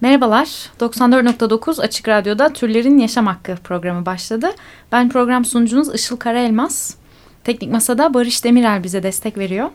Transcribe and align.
Merhabalar, 0.00 0.70
94.9 0.80 1.80
Açık 1.82 2.08
Radyo'da 2.08 2.52
Türlerin 2.52 2.98
Yaşam 2.98 3.26
Hakkı 3.26 3.56
programı 3.56 4.06
başladı. 4.06 4.50
Ben 4.92 5.08
program 5.08 5.44
sunucunuz 5.44 5.94
Işıl 5.94 6.16
Karaelmaz. 6.16 6.96
Teknik 7.44 7.70
Masa'da 7.72 8.14
Barış 8.14 8.44
Demirel 8.44 8.82
bize 8.84 9.02
destek 9.02 9.38
veriyor. 9.38 9.68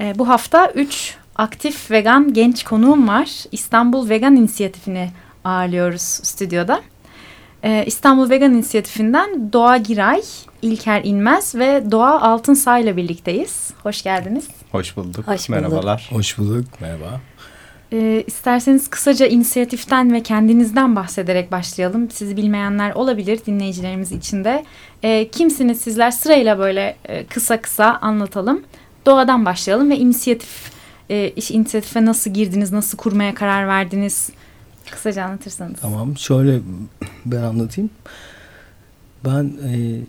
E, 0.00 0.18
bu 0.18 0.28
hafta 0.28 0.70
3 0.70 1.16
aktif 1.36 1.90
vegan 1.90 2.32
genç 2.32 2.64
konuğum 2.64 3.08
var. 3.08 3.44
İstanbul 3.52 4.08
Vegan 4.08 4.36
İnisiyatifi'ni 4.36 5.10
ağırlıyoruz 5.44 6.02
stüdyoda. 6.02 6.80
E, 7.62 7.84
İstanbul 7.86 8.30
Vegan 8.30 8.52
İnisiyatifinden 8.52 9.52
Doğa 9.52 9.76
Giray, 9.76 10.22
İlker 10.62 11.00
İnmez 11.04 11.54
ve 11.54 11.90
Doğa 11.90 12.20
Altınsay 12.20 12.82
ile 12.82 12.96
birlikteyiz. 12.96 13.70
Hoş 13.82 14.02
geldiniz. 14.02 14.48
Hoş 14.72 14.96
bulduk. 14.96 15.26
Hoş 15.26 15.48
bulduk. 15.48 15.48
Merhabalar. 15.48 16.08
Hoş 16.12 16.38
bulduk. 16.38 16.64
Merhaba. 16.80 17.20
E, 17.92 18.24
isterseniz 18.26 18.88
kısaca 18.88 19.26
inisiyatiften 19.26 20.12
ve 20.12 20.22
kendinizden 20.22 20.96
bahsederek 20.96 21.52
başlayalım. 21.52 22.10
Sizi 22.10 22.36
bilmeyenler 22.36 22.92
olabilir 22.94 23.40
dinleyicilerimiz 23.46 24.12
için 24.12 24.44
de. 24.44 24.64
E, 25.02 25.28
kimsiniz 25.28 25.80
sizler? 25.80 26.10
Sırayla 26.10 26.58
böyle 26.58 26.96
e, 27.04 27.26
kısa 27.26 27.60
kısa 27.60 27.98
anlatalım. 28.00 28.62
Doğadan 29.06 29.44
başlayalım 29.44 29.90
ve 29.90 29.96
inisiyatif, 29.96 30.72
e, 31.10 31.30
iş 31.36 31.50
inisiyatife 31.50 32.04
nasıl 32.04 32.30
girdiniz, 32.30 32.72
nasıl 32.72 32.98
kurmaya 32.98 33.34
karar 33.34 33.68
verdiniz? 33.68 34.30
Kısaca 34.90 35.24
anlatırsanız. 35.24 35.80
Tamam. 35.80 36.16
Şöyle 36.18 36.60
ben 37.26 37.42
anlatayım. 37.42 37.90
Ben 39.24 39.44
e, 39.44 40.00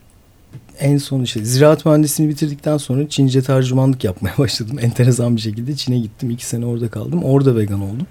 en 0.79 0.97
son 0.97 1.21
işte 1.21 1.45
ziraat 1.45 1.85
mühendisliğini 1.85 2.33
bitirdikten 2.33 2.77
sonra 2.77 3.09
Çince 3.09 3.41
tercümanlık 3.41 4.03
yapmaya 4.03 4.33
başladım. 4.37 4.79
Enteresan 4.81 5.35
bir 5.35 5.41
şekilde 5.41 5.75
Çin'e 5.75 5.99
gittim. 5.99 6.29
iki 6.29 6.45
sene 6.45 6.65
orada 6.65 6.89
kaldım. 6.89 7.23
Orada 7.23 7.55
vegan 7.55 7.81
oldum. 7.81 8.07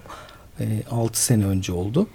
E, 0.59 0.65
altı 0.91 1.23
sene 1.23 1.45
önce 1.45 1.73
oldu. 1.73 2.07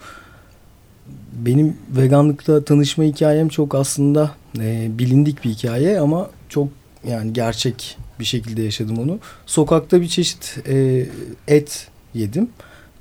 Benim 1.32 1.76
veganlıkla 1.90 2.64
tanışma 2.64 3.04
hikayem 3.04 3.48
çok 3.48 3.74
aslında 3.74 4.30
e, 4.58 4.88
bilindik 4.98 5.44
bir 5.44 5.50
hikaye 5.50 6.00
ama 6.00 6.30
çok 6.48 6.68
yani 7.08 7.32
gerçek 7.32 7.96
bir 8.20 8.24
şekilde 8.24 8.62
yaşadım 8.62 8.98
onu. 8.98 9.18
Sokakta 9.46 10.00
bir 10.00 10.08
çeşit 10.08 10.58
e, 10.68 11.06
et 11.48 11.88
yedim 12.14 12.48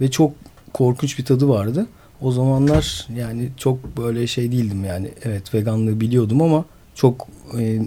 ve 0.01 0.11
çok 0.11 0.31
korkunç 0.73 1.19
bir 1.19 1.25
tadı 1.25 1.49
vardı. 1.49 1.87
O 2.21 2.31
zamanlar 2.31 3.07
yani 3.15 3.49
çok 3.57 3.97
böyle 3.97 4.27
şey 4.27 4.51
değildim 4.51 4.85
yani 4.85 5.11
evet 5.23 5.53
veganlığı 5.53 6.01
biliyordum 6.01 6.41
ama 6.41 6.65
çok 7.01 7.27
e, 7.59 7.79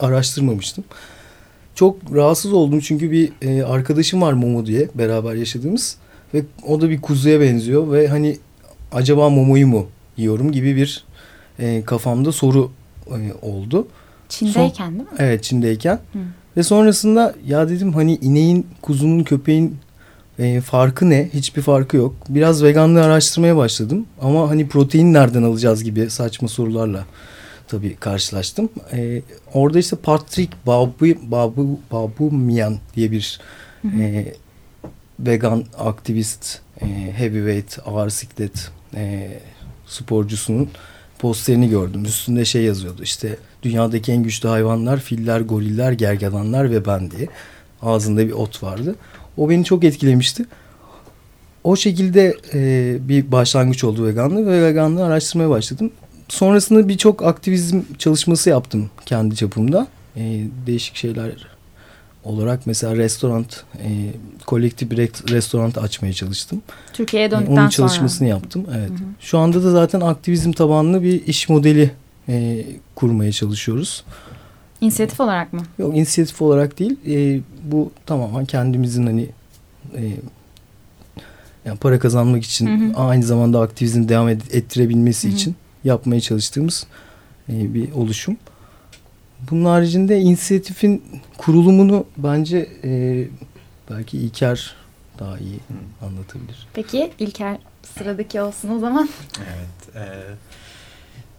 araştırmamıştım. 0.00 0.84
Çok 1.74 1.96
rahatsız 2.14 2.52
oldum 2.52 2.80
çünkü 2.80 3.10
bir 3.10 3.32
e, 3.42 3.64
arkadaşım 3.64 4.22
var 4.22 4.32
Momo 4.32 4.66
diye 4.66 4.88
beraber 4.94 5.34
yaşadığımız 5.34 5.96
ve 6.34 6.42
o 6.66 6.80
da 6.80 6.90
bir 6.90 7.00
kuzuya 7.00 7.40
benziyor 7.40 7.92
ve 7.92 8.08
hani 8.08 8.38
acaba 8.92 9.28
Momo'yu 9.28 9.66
mu 9.66 9.86
yiyorum 10.16 10.52
gibi 10.52 10.76
bir 10.76 11.04
e, 11.58 11.82
kafamda 11.86 12.32
soru 12.32 12.70
e, 13.06 13.46
oldu. 13.46 13.88
Çin'deyken 14.28 14.92
değil 14.92 15.02
mi? 15.02 15.16
Evet 15.18 15.42
Çin'deyken. 15.42 16.00
Hı. 16.12 16.18
Ve 16.56 16.62
sonrasında 16.62 17.34
ya 17.46 17.68
dedim 17.68 17.92
hani 17.92 18.14
ineğin, 18.14 18.66
kuzunun, 18.82 19.24
köpeğin 19.24 19.76
e, 20.38 20.60
farkı 20.60 21.10
ne? 21.10 21.30
Hiçbir 21.34 21.62
farkı 21.62 21.96
yok. 21.96 22.14
Biraz 22.28 22.62
veganlığı 22.62 23.04
araştırmaya 23.04 23.56
başladım. 23.56 24.06
Ama 24.20 24.50
hani 24.50 24.68
protein 24.68 25.12
nereden 25.12 25.42
alacağız 25.42 25.84
gibi 25.84 26.10
saçma 26.10 26.48
sorularla 26.48 27.04
tabii 27.68 27.96
karşılaştım. 27.96 28.68
E, 28.92 29.22
orada 29.54 29.78
işte 29.78 29.96
Patrick 29.96 30.56
Babu, 30.66 31.06
Babu, 31.22 31.80
Babumian 31.92 32.78
diye 32.96 33.10
bir 33.10 33.40
e, 33.98 34.34
vegan 35.20 35.64
aktivist, 35.78 36.60
e, 36.80 36.86
heavyweight, 37.18 37.78
ağır 37.86 38.10
siklet 38.10 38.70
e, 38.94 39.28
sporcusunun 39.86 40.70
posterini 41.18 41.68
gördüm. 41.68 42.04
Üstünde 42.04 42.44
şey 42.44 42.62
yazıyordu 42.62 43.02
işte 43.02 43.36
dünyadaki 43.62 44.12
en 44.12 44.22
güçlü 44.22 44.48
hayvanlar 44.48 45.00
filler, 45.00 45.40
goriller, 45.40 45.92
gergedanlar 45.92 46.70
ve 46.70 46.86
ben 46.86 47.10
diye. 47.10 47.28
Ağzında 47.82 48.26
bir 48.26 48.32
ot 48.32 48.62
vardı. 48.62 48.94
O 49.36 49.50
beni 49.50 49.64
çok 49.64 49.84
etkilemişti. 49.84 50.44
O 51.64 51.76
şekilde 51.76 52.36
e, 52.54 52.96
bir 53.08 53.32
başlangıç 53.32 53.84
oldu 53.84 54.06
veganlığı 54.06 54.46
ve 54.46 54.62
veganlığı 54.62 55.04
araştırmaya 55.04 55.50
başladım. 55.50 55.90
Sonrasında 56.28 56.88
birçok 56.88 57.22
aktivizm 57.24 57.80
çalışması 57.98 58.50
yaptım 58.50 58.90
kendi 59.06 59.36
çapımda. 59.36 59.86
E, 60.16 60.42
değişik 60.66 60.96
şeyler 60.96 61.30
olarak 62.24 62.66
mesela 62.66 62.96
restoran, 62.96 63.46
e, 63.78 64.10
kolektif 64.46 64.90
bir 64.90 64.96
restoran 65.28 65.70
açmaya 65.70 66.12
çalıştım. 66.12 66.62
Türkiye'ye 66.92 67.28
E, 67.28 67.30
döndükten 67.30 67.52
Onun 67.52 67.60
sonra. 67.60 67.70
çalışmasını 67.70 68.28
yaptım. 68.28 68.66
Evet. 68.76 68.90
Hı 68.90 68.94
hı. 68.94 68.98
Şu 69.20 69.38
anda 69.38 69.64
da 69.64 69.70
zaten 69.70 70.00
aktivizm 70.00 70.52
tabanlı 70.52 71.02
bir 71.02 71.26
iş 71.26 71.48
modeli 71.48 71.90
e, 72.28 72.64
kurmaya 72.94 73.32
çalışıyoruz. 73.32 74.04
İnisiyatif 74.80 75.20
olarak 75.20 75.52
mı? 75.52 75.62
Yok 75.78 75.96
inisiyatif 75.96 76.42
olarak 76.42 76.78
değil. 76.78 76.96
E, 77.08 77.40
bu 77.64 77.90
tamamen 78.06 78.44
kendimizin 78.44 79.06
hani 79.06 79.28
e, 79.96 80.02
yani 81.64 81.78
para 81.78 81.98
kazanmak 81.98 82.44
için 82.44 82.66
Hı 82.66 82.92
hı. 82.98 83.02
aynı 83.02 83.22
zamanda 83.22 83.60
aktivizm 83.60 84.08
devam 84.08 84.28
ettirebilmesi 84.28 85.28
Hı 85.28 85.32
hı. 85.32 85.36
için 85.36 85.54
yapmaya 85.84 86.20
çalıştığımız 86.20 86.86
e, 87.48 87.74
bir 87.74 87.92
oluşum. 87.92 88.36
Bunun 89.50 89.64
haricinde 89.64 90.20
inisiyatifin 90.20 91.02
kurulumunu 91.38 92.06
bence 92.16 92.68
e, 92.84 93.24
belki 93.90 94.18
İlker 94.18 94.74
daha 95.18 95.38
iyi 95.38 95.60
anlatabilir. 96.02 96.66
Peki 96.74 97.12
İlker 97.18 97.58
sıradaki 97.82 98.40
olsun 98.40 98.68
o 98.68 98.78
zaman. 98.78 99.08
Evet. 99.38 99.96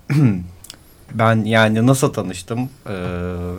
e, 0.09 0.13
ben 1.13 1.43
yani 1.43 1.87
nasıl 1.87 2.13
tanıştım 2.13 2.69
e, 2.85 2.93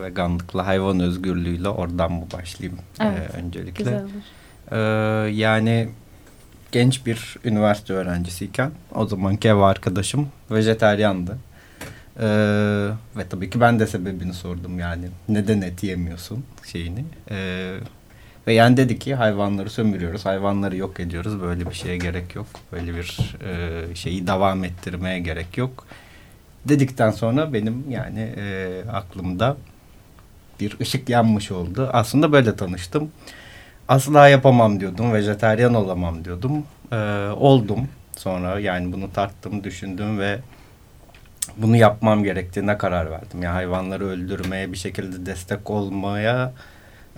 veganlıkla, 0.03 0.67
hayvan 0.67 0.99
özgürlüğüyle 0.99 1.69
oradan 1.69 2.11
mı 2.11 2.25
başlayayım 2.33 2.79
e, 2.99 3.05
Evet, 3.05 3.35
öncelikle. 3.35 3.83
Güzel 3.83 4.03
olur. 4.03 4.11
E, 4.71 5.31
yani 5.31 5.89
genç 6.71 7.05
bir 7.05 7.35
üniversite 7.45 7.93
öğrencisiyken 7.93 8.71
o 8.95 9.07
zamanki 9.07 9.47
ev 9.47 9.55
arkadaşım 9.55 10.29
vejeteryandı. 10.51 11.37
E, 12.19 12.27
ve 13.17 13.27
tabii 13.29 13.49
ki 13.49 13.61
ben 13.61 13.79
de 13.79 13.87
sebebini 13.87 14.33
sordum 14.33 14.79
yani 14.79 15.05
neden 15.29 15.61
et 15.61 15.83
yemiyorsun 15.83 16.45
şeyini. 16.71 17.05
E, 17.31 17.75
ve 18.47 18.53
yani 18.53 18.77
dedi 18.77 18.99
ki 18.99 19.15
hayvanları 19.15 19.69
sömürüyoruz, 19.69 20.25
hayvanları 20.25 20.77
yok 20.77 20.99
ediyoruz. 20.99 21.41
Böyle 21.41 21.69
bir 21.69 21.75
şeye 21.75 21.97
gerek 21.97 22.35
yok. 22.35 22.47
Böyle 22.71 22.95
bir 22.95 23.35
e, 23.45 23.95
şeyi 23.95 24.27
devam 24.27 24.63
ettirmeye 24.63 25.19
gerek 25.19 25.57
yok. 25.57 25.87
Dedikten 26.65 27.11
sonra 27.11 27.53
benim 27.53 27.85
yani 27.89 28.33
e, 28.37 28.83
aklımda 28.91 29.57
bir 30.59 30.77
ışık 30.81 31.09
yanmış 31.09 31.51
oldu. 31.51 31.89
Aslında 31.93 32.31
böyle 32.31 32.55
tanıştım. 32.55 33.11
Asla 33.89 34.27
yapamam 34.27 34.79
diyordum, 34.79 35.13
vejeteryan 35.13 35.73
olamam 35.73 36.25
diyordum. 36.25 36.63
E, 36.91 36.95
oldum 37.37 37.87
sonra 38.17 38.59
yani 38.59 38.93
bunu 38.93 39.13
tarttım, 39.13 39.63
düşündüm 39.63 40.19
ve 40.19 40.39
bunu 41.57 41.75
yapmam 41.75 42.23
gerektiğine 42.23 42.77
karar 42.77 43.11
verdim. 43.11 43.43
Yani 43.43 43.53
hayvanları 43.53 44.05
öldürmeye 44.07 44.71
bir 44.71 44.77
şekilde 44.77 45.25
destek 45.25 45.69
olmaya 45.69 46.53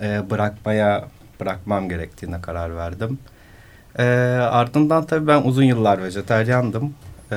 e, 0.02 0.30
bırakmaya 0.30 1.08
bırakmam 1.40 1.88
gerektiğine 1.88 2.40
karar 2.40 2.76
verdim. 2.76 3.18
E, 3.98 4.04
ardından 4.50 5.06
tabii 5.06 5.26
ben 5.26 5.42
uzun 5.42 5.64
yıllar 5.64 6.02
vejeteryandım. 6.02 6.94
E, 7.32 7.36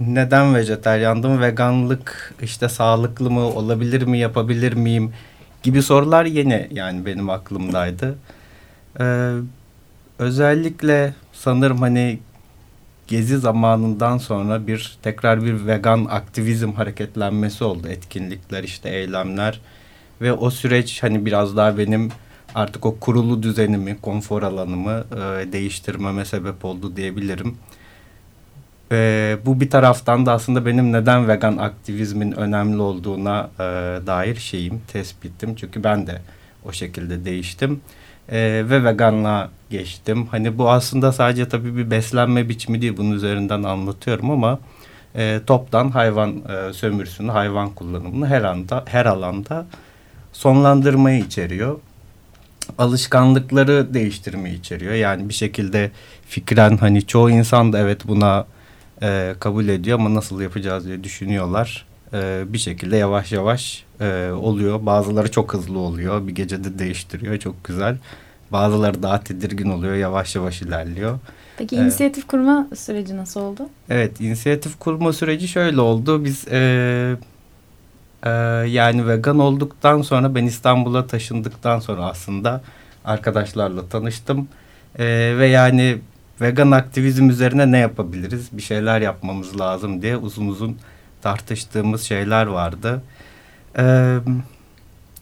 neden 0.00 0.54
vejeteryandım? 0.54 1.40
Veganlık 1.40 2.34
işte 2.42 2.68
sağlıklı 2.68 3.30
mı, 3.30 3.40
olabilir 3.40 4.02
mi, 4.02 4.18
yapabilir 4.18 4.72
miyim 4.72 5.12
gibi 5.62 5.82
sorular 5.82 6.24
yeni 6.24 6.68
yani 6.70 7.06
benim 7.06 7.30
aklımdaydı. 7.30 8.18
E, 9.00 9.34
özellikle 10.18 11.14
sanırım 11.32 11.78
hani 11.78 12.18
gezi 13.08 13.38
zamanından 13.38 14.18
sonra 14.18 14.66
bir 14.66 14.98
tekrar 15.02 15.44
bir 15.44 15.66
vegan 15.66 16.06
aktivizm 16.10 16.72
hareketlenmesi 16.72 17.64
oldu. 17.64 17.88
Etkinlikler 17.88 18.64
işte 18.64 18.88
eylemler 18.90 19.60
ve 20.20 20.32
o 20.32 20.50
süreç 20.50 21.02
hani 21.02 21.26
biraz 21.26 21.56
daha 21.56 21.78
benim 21.78 22.10
artık 22.54 22.86
o 22.86 22.98
kurulu 22.98 23.42
düzenimi, 23.42 24.00
konfor 24.00 24.42
alanımı 24.42 25.04
e, 25.12 25.52
değiştirmeme 25.52 26.24
sebep 26.24 26.64
oldu 26.64 26.96
diyebilirim. 26.96 27.56
Ve 28.90 29.38
bu 29.46 29.60
bir 29.60 29.70
taraftan 29.70 30.26
da 30.26 30.32
aslında 30.32 30.66
benim 30.66 30.92
neden 30.92 31.28
vegan 31.28 31.56
aktivizmin 31.56 32.32
önemli 32.32 32.82
olduğuna 32.82 33.50
e, 33.54 33.62
dair 34.06 34.36
şeyim, 34.36 34.80
tespitim. 34.92 35.54
Çünkü 35.54 35.84
ben 35.84 36.06
de 36.06 36.22
o 36.64 36.72
şekilde 36.72 37.24
değiştim. 37.24 37.80
E, 38.32 38.64
ve 38.70 38.84
veganlığa 38.84 39.50
geçtim. 39.70 40.26
Hani 40.26 40.58
bu 40.58 40.70
aslında 40.70 41.12
sadece 41.12 41.48
tabii 41.48 41.76
bir 41.76 41.90
beslenme 41.90 42.48
biçimi 42.48 42.82
değil. 42.82 42.96
Bunun 42.96 43.10
üzerinden 43.12 43.62
anlatıyorum 43.62 44.30
ama 44.30 44.58
e, 45.14 45.40
toptan 45.46 45.90
hayvan 45.90 46.30
e, 46.48 46.72
sömürüsünü, 46.72 47.30
hayvan 47.30 47.70
kullanımını 47.70 48.26
her 48.26 48.42
anda, 48.42 48.84
her 48.86 49.06
alanda 49.06 49.66
sonlandırmayı 50.32 51.20
içeriyor. 51.24 51.78
alışkanlıkları 52.78 53.94
değiştirmeyi 53.94 54.58
içeriyor. 54.58 54.94
Yani 54.94 55.28
bir 55.28 55.34
şekilde 55.34 55.90
fikren 56.28 56.76
hani 56.76 57.06
çoğu 57.06 57.30
insan 57.30 57.72
da 57.72 57.78
evet 57.78 58.08
buna 58.08 58.46
e, 59.02 59.34
kabul 59.40 59.68
ediyor 59.68 59.98
ama 59.98 60.14
nasıl 60.14 60.40
yapacağız 60.40 60.86
diye 60.86 61.04
düşünüyorlar. 61.04 61.86
E, 62.12 62.44
bir 62.48 62.58
şekilde 62.58 62.96
yavaş 62.96 63.32
yavaş 63.32 63.84
e, 64.00 64.30
oluyor. 64.30 64.86
Bazıları 64.86 65.30
çok 65.30 65.54
hızlı 65.54 65.78
oluyor. 65.78 66.26
Bir 66.26 66.34
gecede 66.34 66.78
değiştiriyor. 66.78 67.36
Çok 67.36 67.64
güzel. 67.64 67.96
Bazıları 68.52 69.02
daha 69.02 69.20
tedirgin 69.20 69.70
oluyor. 69.70 69.94
Yavaş 69.94 70.36
yavaş 70.36 70.62
ilerliyor. 70.62 71.18
Peki 71.58 71.76
evet. 71.76 71.84
inisiyatif 71.84 72.26
kurma 72.26 72.68
süreci 72.76 73.16
nasıl 73.16 73.40
oldu? 73.40 73.68
Evet, 73.90 74.20
inisiyatif 74.20 74.78
kurma 74.78 75.12
süreci 75.12 75.48
şöyle 75.48 75.80
oldu. 75.80 76.24
Biz 76.24 76.48
e, 76.48 77.16
e, 78.22 78.30
yani 78.66 79.08
vegan 79.08 79.38
olduktan 79.38 80.02
sonra 80.02 80.34
ben 80.34 80.44
İstanbul'a 80.44 81.06
taşındıktan 81.06 81.80
sonra 81.80 82.04
aslında 82.04 82.62
arkadaşlarla 83.04 83.88
tanıştım. 83.88 84.48
E, 84.98 85.04
ve 85.38 85.46
yani 85.46 85.98
vegan 86.40 86.70
aktivizm 86.70 87.30
üzerine 87.30 87.72
ne 87.72 87.78
yapabiliriz? 87.78 88.48
Bir 88.52 88.62
şeyler 88.62 89.00
yapmamız 89.00 89.60
lazım 89.60 90.02
diye 90.02 90.16
uzun 90.16 90.48
uzun 90.48 90.76
tartıştığımız 91.22 92.02
şeyler 92.02 92.46
vardı. 92.46 93.02
E, 93.78 94.16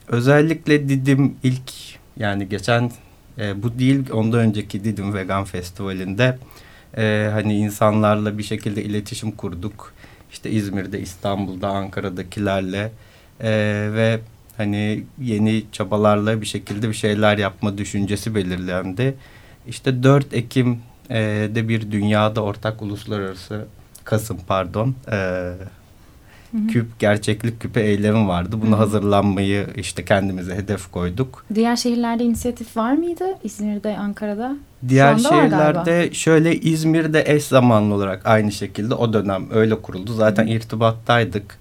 özellikle 0.09 0.89
Didim 0.89 1.37
ilk 1.43 1.73
yani 2.17 2.49
geçen 2.49 2.91
e, 3.39 3.63
bu 3.63 3.79
değil 3.79 4.11
ondan 4.13 4.41
önceki 4.41 4.85
Didim 4.85 5.15
Vegan 5.15 5.45
Festivali'nde 5.45 6.39
e, 6.97 7.29
hani 7.33 7.57
insanlarla 7.57 8.39
bir 8.39 8.43
şekilde 8.43 8.83
iletişim 8.85 9.31
kurduk. 9.31 9.93
İşte 10.33 10.51
İzmir'de, 10.51 11.01
İstanbul'da, 11.01 11.69
Ankara'dakilerle 11.69 12.93
e, 13.41 13.51
ve 13.93 14.21
hani 14.57 15.05
yeni 15.21 15.65
çabalarla 15.73 16.41
bir 16.41 16.47
şekilde 16.47 16.89
bir 16.89 16.95
şeyler 16.95 17.39
yapma 17.39 17.79
düşüncesi 17.79 18.35
belirlendi. 18.35 19.15
İşte 19.69 20.03
4 20.03 20.35
Ekim'de 20.35 21.61
e, 21.61 21.69
bir 21.69 21.91
dünyada 21.91 22.41
ortak 22.41 22.83
uluslararası 22.83 23.67
Kasım 24.05 24.39
pardon 24.49 24.95
e, 25.13 25.53
küp 26.73 26.99
gerçeklik 26.99 27.61
küpe 27.61 27.81
eylemi 27.81 28.29
vardı. 28.29 28.57
Bunu 28.63 28.71
Hı 28.71 28.75
-hı. 28.75 28.77
hazırlanmayı 28.77 29.67
işte 29.77 30.05
kendimize 30.05 30.55
hedef 30.55 30.91
koyduk. 30.91 31.45
Diğer 31.55 31.77
şehirlerde 31.77 32.25
inisiyatif 32.25 32.77
var 32.77 32.93
mıydı? 32.93 33.25
İzmir'de, 33.45 33.97
Ankara'da? 33.97 34.57
Diğer 34.89 35.19
şehirlerde 35.19 36.15
şöyle 36.15 36.57
İzmir'de 36.57 37.25
eş 37.27 37.45
zamanlı 37.45 37.95
olarak 37.95 38.27
aynı 38.27 38.53
şekilde 38.53 38.95
o 38.95 39.13
dönem 39.13 39.47
öyle 39.53 39.83
kuruldu. 39.83 40.13
Zaten 40.13 40.47
Hı 40.47 40.51
-hı. 40.51 40.57
irtibattaydık. 40.57 41.59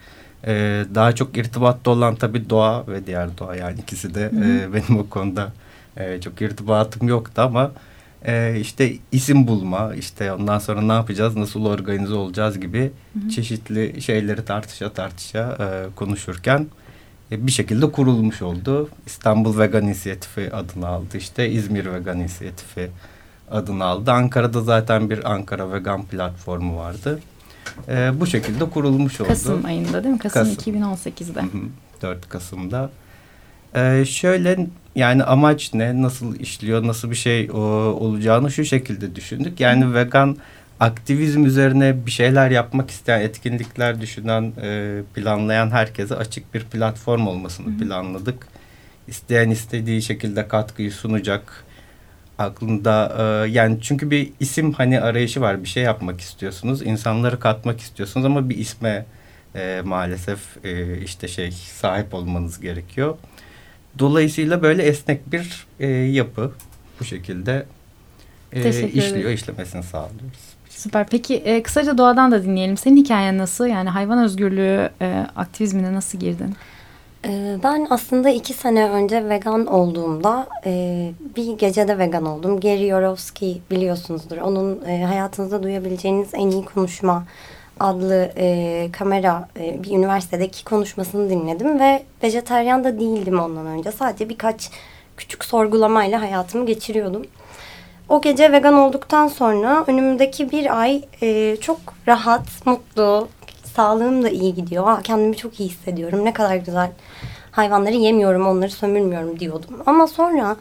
Ee, 0.47 0.85
daha 0.95 1.15
çok 1.15 1.37
irtibatta 1.37 1.91
olan 1.91 2.15
tabii 2.15 2.49
doğa 2.49 2.87
ve 2.87 3.07
diğer 3.07 3.37
doğa 3.37 3.55
yani 3.55 3.79
ikisi 3.79 4.15
de 4.15 4.25
Hı 4.25 4.35
-hı. 4.35 4.69
e, 4.69 4.73
benim 4.73 4.99
o 4.99 5.09
konuda 5.09 5.51
e, 5.97 6.21
çok 6.21 6.41
irtibatım 6.41 7.07
yoktu 7.07 7.41
ama 7.41 7.71
e, 8.27 8.59
işte 8.59 8.93
isim 9.11 9.47
bulma, 9.47 9.95
işte 9.95 10.33
ondan 10.33 10.59
sonra 10.59 10.81
ne 10.81 10.93
yapacağız, 10.93 11.35
nasıl 11.35 11.65
organize 11.65 12.13
olacağız 12.13 12.59
gibi 12.59 12.91
hı 13.13 13.25
hı. 13.25 13.29
çeşitli 13.29 14.01
şeyleri 14.01 14.45
tartışa 14.45 14.93
tartışa 14.93 15.57
e, 15.59 15.95
konuşurken 15.95 16.67
e, 17.31 17.47
bir 17.47 17.51
şekilde 17.51 17.91
kurulmuş 17.91 18.41
oldu. 18.41 18.89
İstanbul 19.05 19.59
Vegan 19.59 19.83
İnisiyatifi 19.83 20.53
adını 20.53 20.87
aldı 20.87 21.17
işte 21.17 21.49
İzmir 21.49 21.93
Vegan 21.93 22.19
İnisiyatifi 22.19 22.89
adını 23.51 23.83
aldı. 23.83 24.11
Ankara'da 24.11 24.61
zaten 24.61 25.09
bir 25.09 25.31
Ankara 25.31 25.73
Vegan 25.73 26.05
platformu 26.05 26.77
vardı. 26.77 27.19
E, 27.87 28.11
bu 28.19 28.27
şekilde 28.27 28.69
kurulmuş 28.69 29.21
oldu. 29.21 29.29
Kasım 29.29 29.65
ayında 29.65 30.03
değil 30.03 30.13
mi? 30.13 30.19
Kasım, 30.19 30.55
Kasım. 30.55 30.73
2018'de. 30.73 31.41
Hı 31.41 31.45
hı, 31.45 31.61
4 32.01 32.29
Kasım'da. 32.29 32.89
Ee, 33.75 34.05
şöyle 34.05 34.67
yani 34.95 35.23
amaç 35.23 35.73
ne, 35.73 36.01
nasıl 36.01 36.39
işliyor, 36.39 36.87
nasıl 36.87 37.11
bir 37.11 37.15
şey 37.15 37.51
o, 37.51 37.57
olacağını 37.99 38.51
şu 38.51 38.65
şekilde 38.65 39.15
düşündük. 39.15 39.59
Yani 39.59 39.93
vegan 39.93 40.37
aktivizm 40.79 41.45
üzerine 41.45 42.05
bir 42.05 42.11
şeyler 42.11 42.51
yapmak 42.51 42.89
isteyen, 42.89 43.21
etkinlikler 43.21 44.01
düşünen, 44.01 44.53
e, 44.61 45.01
planlayan 45.15 45.71
herkese 45.71 46.15
açık 46.15 46.53
bir 46.53 46.63
platform 46.63 47.27
olmasını 47.27 47.73
Hı. 47.73 47.77
planladık. 47.77 48.47
İsteyen 49.07 49.49
istediği 49.49 50.01
şekilde 50.01 50.47
katkıyı 50.47 50.91
sunacak. 50.91 51.63
Aklında 52.37 53.15
e, 53.19 53.49
yani 53.51 53.77
çünkü 53.81 54.11
bir 54.11 54.31
isim 54.39 54.73
hani 54.73 55.01
arayışı 55.01 55.41
var. 55.41 55.63
Bir 55.63 55.69
şey 55.69 55.83
yapmak 55.83 56.21
istiyorsunuz, 56.21 56.81
insanları 56.81 57.39
katmak 57.39 57.79
istiyorsunuz 57.79 58.25
ama 58.25 58.49
bir 58.49 58.57
isme 58.57 59.05
e, 59.55 59.81
maalesef 59.85 60.65
e, 60.65 61.01
işte 61.01 61.27
şey 61.27 61.51
sahip 61.51 62.13
olmanız 62.13 62.59
gerekiyor. 62.59 63.17
Dolayısıyla 63.99 64.61
böyle 64.61 64.83
esnek 64.83 65.31
bir 65.31 65.67
e, 65.79 65.87
yapı 65.87 66.51
bu 66.99 67.03
şekilde 67.03 67.65
e, 68.53 68.87
işliyor, 68.87 69.31
işlemesini 69.31 69.83
sağlıyoruz. 69.83 70.55
Süper. 70.69 71.07
Peki 71.11 71.35
e, 71.35 71.63
kısaca 71.63 71.97
doğadan 71.97 72.31
da 72.31 72.43
dinleyelim. 72.43 72.77
Senin 72.77 72.97
hikayen 72.97 73.37
nasıl? 73.37 73.65
Yani 73.65 73.89
hayvan 73.89 74.23
özgürlüğü 74.23 74.89
e, 75.01 75.25
aktivizmine 75.35 75.93
nasıl 75.93 76.19
girdin? 76.19 76.55
E, 77.27 77.57
ben 77.63 77.87
aslında 77.89 78.29
iki 78.29 78.53
sene 78.53 78.89
önce 78.89 79.29
vegan 79.29 79.65
olduğumda 79.65 80.47
e, 80.65 81.11
bir 81.35 81.57
gecede 81.57 81.97
vegan 81.97 82.25
oldum. 82.25 82.59
Gary 82.59 82.87
Yourofsky 82.87 83.61
biliyorsunuzdur. 83.71 84.37
Onun 84.37 84.85
e, 84.85 85.03
hayatınızda 85.03 85.63
duyabileceğiniz 85.63 86.29
en 86.33 86.49
iyi 86.49 86.65
konuşma 86.65 87.25
adlı 87.79 88.31
e, 88.37 88.89
kamera 88.93 89.49
e, 89.59 89.83
bir 89.83 89.91
üniversitedeki 89.91 90.63
konuşmasını 90.63 91.29
dinledim 91.29 91.79
ve 91.79 92.03
vejeteryan 92.23 92.83
da 92.83 92.99
değildim 92.99 93.39
ondan 93.39 93.65
önce. 93.65 93.91
Sadece 93.91 94.29
birkaç 94.29 94.69
küçük 95.17 95.45
sorgulamayla 95.45 96.21
hayatımı 96.21 96.65
geçiriyordum. 96.65 97.25
O 98.09 98.21
gece 98.21 98.51
vegan 98.51 98.73
olduktan 98.73 99.27
sonra 99.27 99.83
önümdeki 99.87 100.51
bir 100.51 100.81
ay 100.81 101.01
e, 101.21 101.55
çok 101.55 101.77
rahat, 102.07 102.65
mutlu, 102.65 103.27
sağlığım 103.75 104.23
da 104.23 104.29
iyi 104.29 104.55
gidiyor. 104.55 105.03
kendimi 105.03 105.37
çok 105.37 105.59
iyi 105.59 105.69
hissediyorum. 105.69 106.25
Ne 106.25 106.33
kadar 106.33 106.55
güzel 106.55 106.91
hayvanları 107.51 107.95
yemiyorum, 107.95 108.47
onları 108.47 108.71
sömürmüyorum 108.71 109.39
diyordum. 109.39 109.83
Ama 109.85 110.07
sonra 110.07 110.55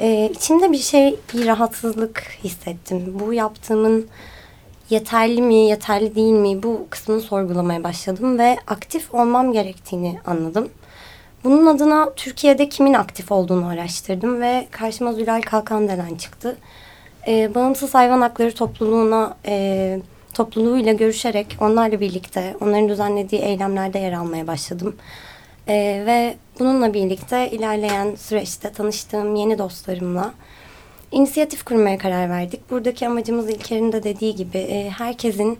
e, 0.00 0.30
içimde 0.34 0.72
bir 0.72 0.78
şey, 0.78 1.16
bir 1.34 1.46
rahatsızlık 1.46 2.22
hissettim. 2.44 3.16
Bu 3.20 3.32
yaptığımın 3.32 4.08
yeterli 4.92 5.42
mi, 5.42 5.54
yeterli 5.54 6.14
değil 6.14 6.32
mi 6.32 6.62
bu 6.62 6.86
kısmını 6.90 7.20
sorgulamaya 7.20 7.84
başladım 7.84 8.38
ve 8.38 8.56
aktif 8.66 9.14
olmam 9.14 9.52
gerektiğini 9.52 10.18
anladım. 10.26 10.68
Bunun 11.44 11.66
adına 11.66 12.12
Türkiye'de 12.16 12.68
kimin 12.68 12.94
aktif 12.94 13.32
olduğunu 13.32 13.66
araştırdım 13.66 14.40
ve 14.40 14.66
karşıma 14.70 15.12
Zülal 15.12 15.42
Kalkandelen 15.42 16.14
çıktı. 16.14 16.56
Ee, 17.26 17.54
bağımsız 17.54 17.94
hayvan 17.94 18.20
hakları 18.20 18.54
topluluğuna 18.54 19.36
e, 19.46 19.98
topluluğuyla 20.34 20.92
görüşerek 20.92 21.56
onlarla 21.60 22.00
birlikte 22.00 22.56
onların 22.60 22.88
düzenlediği 22.88 23.40
eylemlerde 23.40 23.98
yer 23.98 24.12
almaya 24.12 24.46
başladım. 24.46 24.96
Ee, 25.68 26.02
ve 26.06 26.34
bununla 26.58 26.94
birlikte 26.94 27.50
ilerleyen 27.50 28.14
süreçte 28.14 28.72
tanıştığım 28.72 29.34
yeni 29.34 29.58
dostlarımla 29.58 30.34
inisiyatif 31.12 31.64
kurmaya 31.64 31.98
karar 31.98 32.30
verdik. 32.30 32.70
Buradaki 32.70 33.06
amacımız 33.06 33.50
İlker'in 33.50 33.92
de 33.92 34.02
dediği 34.02 34.34
gibi 34.34 34.58
e, 34.58 34.90
herkesin 34.90 35.58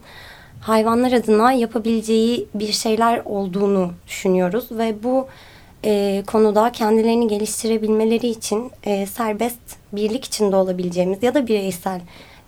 hayvanlar 0.60 1.12
adına 1.12 1.52
yapabileceği 1.52 2.48
bir 2.54 2.72
şeyler 2.72 3.22
olduğunu 3.24 3.92
düşünüyoruz 4.08 4.66
ve 4.70 5.02
bu 5.02 5.28
e, 5.84 6.22
konuda 6.26 6.72
kendilerini 6.72 7.28
geliştirebilmeleri 7.28 8.26
için 8.26 8.70
e, 8.84 9.06
serbest 9.06 9.60
birlik 9.92 10.24
içinde 10.24 10.56
olabileceğimiz 10.56 11.22
ya 11.22 11.34
da 11.34 11.46
bireysel 11.46 12.00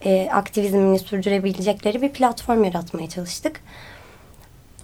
e, 0.05 0.29
aktivizmini 0.33 0.99
sürdürebilecekleri 0.99 2.03
bir 2.03 2.09
platform 2.09 2.65
yaratmaya 2.65 3.09
çalıştık. 3.09 3.61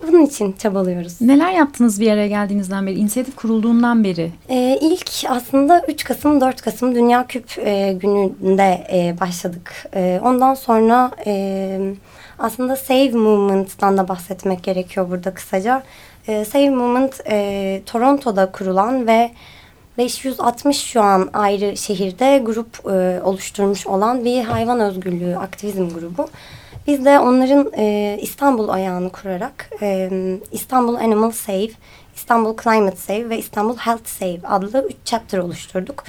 Bunun 0.09 0.27
için 0.27 0.53
çabalıyoruz. 0.53 1.21
Neler 1.21 1.53
yaptınız 1.53 2.01
bir 2.01 2.13
araya 2.13 2.29
geldiğinizden 2.29 2.87
beri, 2.87 2.95
inisiyatif 2.99 3.37
kurulduğundan 3.37 4.05
beri? 4.05 4.33
Ee, 4.49 4.79
ilk 4.81 5.11
aslında 5.29 5.83
3 5.89 6.05
Kasım, 6.05 6.41
4 6.41 6.63
Kasım 6.63 6.95
Dünya 6.95 7.27
Küp 7.27 7.59
e, 7.59 7.93
gününde 7.93 8.87
e, 8.93 9.21
başladık. 9.21 9.73
E, 9.95 10.21
ondan 10.25 10.55
sonra 10.55 11.11
e, 11.27 11.81
aslında 12.39 12.77
Save 12.77 13.11
Movement'tan 13.11 13.99
da 13.99 14.09
bahsetmek 14.09 14.63
gerekiyor 14.63 15.11
burada 15.11 15.35
kısaca. 15.35 15.83
E, 16.29 16.45
Save 16.45 16.71
Movement 16.71 17.21
e, 17.31 17.83
Toronto'da 17.87 18.53
kurulan 18.53 19.07
ve 19.07 19.31
560 19.99 20.77
şu 20.77 21.03
an 21.03 21.31
ayrı 21.33 21.77
şehirde 21.77 22.39
grup 22.45 22.87
e, 22.87 23.21
oluşturmuş 23.23 23.87
olan 23.87 24.25
bir 24.25 24.45
hayvan 24.45 24.81
özgürlüğü 24.81 25.37
aktivizm 25.37 25.89
grubu. 25.89 26.29
Biz 26.87 27.05
de 27.05 27.19
onların 27.19 27.73
e, 27.77 28.19
İstanbul 28.23 28.69
ayağını 28.69 29.13
kurarak 29.13 29.71
e, 29.83 30.11
İstanbul 30.53 30.95
Animal 30.95 31.31
Save, 31.31 31.71
İstanbul 32.15 32.57
Climate 32.65 32.97
Save 32.97 33.29
ve 33.29 33.39
İstanbul 33.39 33.77
Health 33.77 34.07
Save 34.07 34.41
adlı 34.45 34.87
üç 34.89 34.97
chapter 35.05 35.39
oluşturduk. 35.39 36.05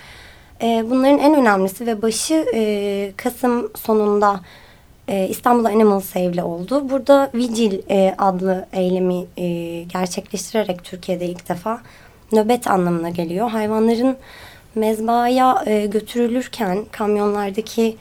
E, 0.61 0.83
bunların 0.89 1.19
en 1.19 1.35
önemlisi 1.35 1.87
ve 1.87 2.01
başı 2.01 2.45
e, 2.53 3.11
Kasım 3.17 3.71
sonunda 3.75 4.41
e, 5.07 5.27
İstanbul 5.27 5.65
Animal 5.65 5.99
Save 5.99 6.23
ile 6.25 6.43
oldu. 6.43 6.89
Burada 6.89 7.31
Vigil 7.33 7.79
e, 7.89 8.15
adlı 8.17 8.65
eylemi 8.73 9.25
e, 9.37 9.47
gerçekleştirerek 9.83 10.83
Türkiye'de 10.83 11.25
ilk 11.25 11.49
defa 11.49 11.81
nöbet 12.31 12.67
anlamına 12.67 13.09
geliyor. 13.09 13.49
Hayvanların 13.49 14.17
mezbahaya 14.75 15.63
e, 15.65 15.85
götürülürken 15.85 16.85
kamyonlardaki 16.91 17.97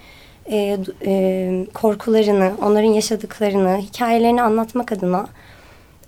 e, 0.51 0.79
e, 1.05 1.67
korkularını, 1.75 2.53
onların 2.63 2.93
yaşadıklarını, 2.93 3.79
hikayelerini 3.79 4.43
anlatmak 4.43 4.93
adına 4.93 5.27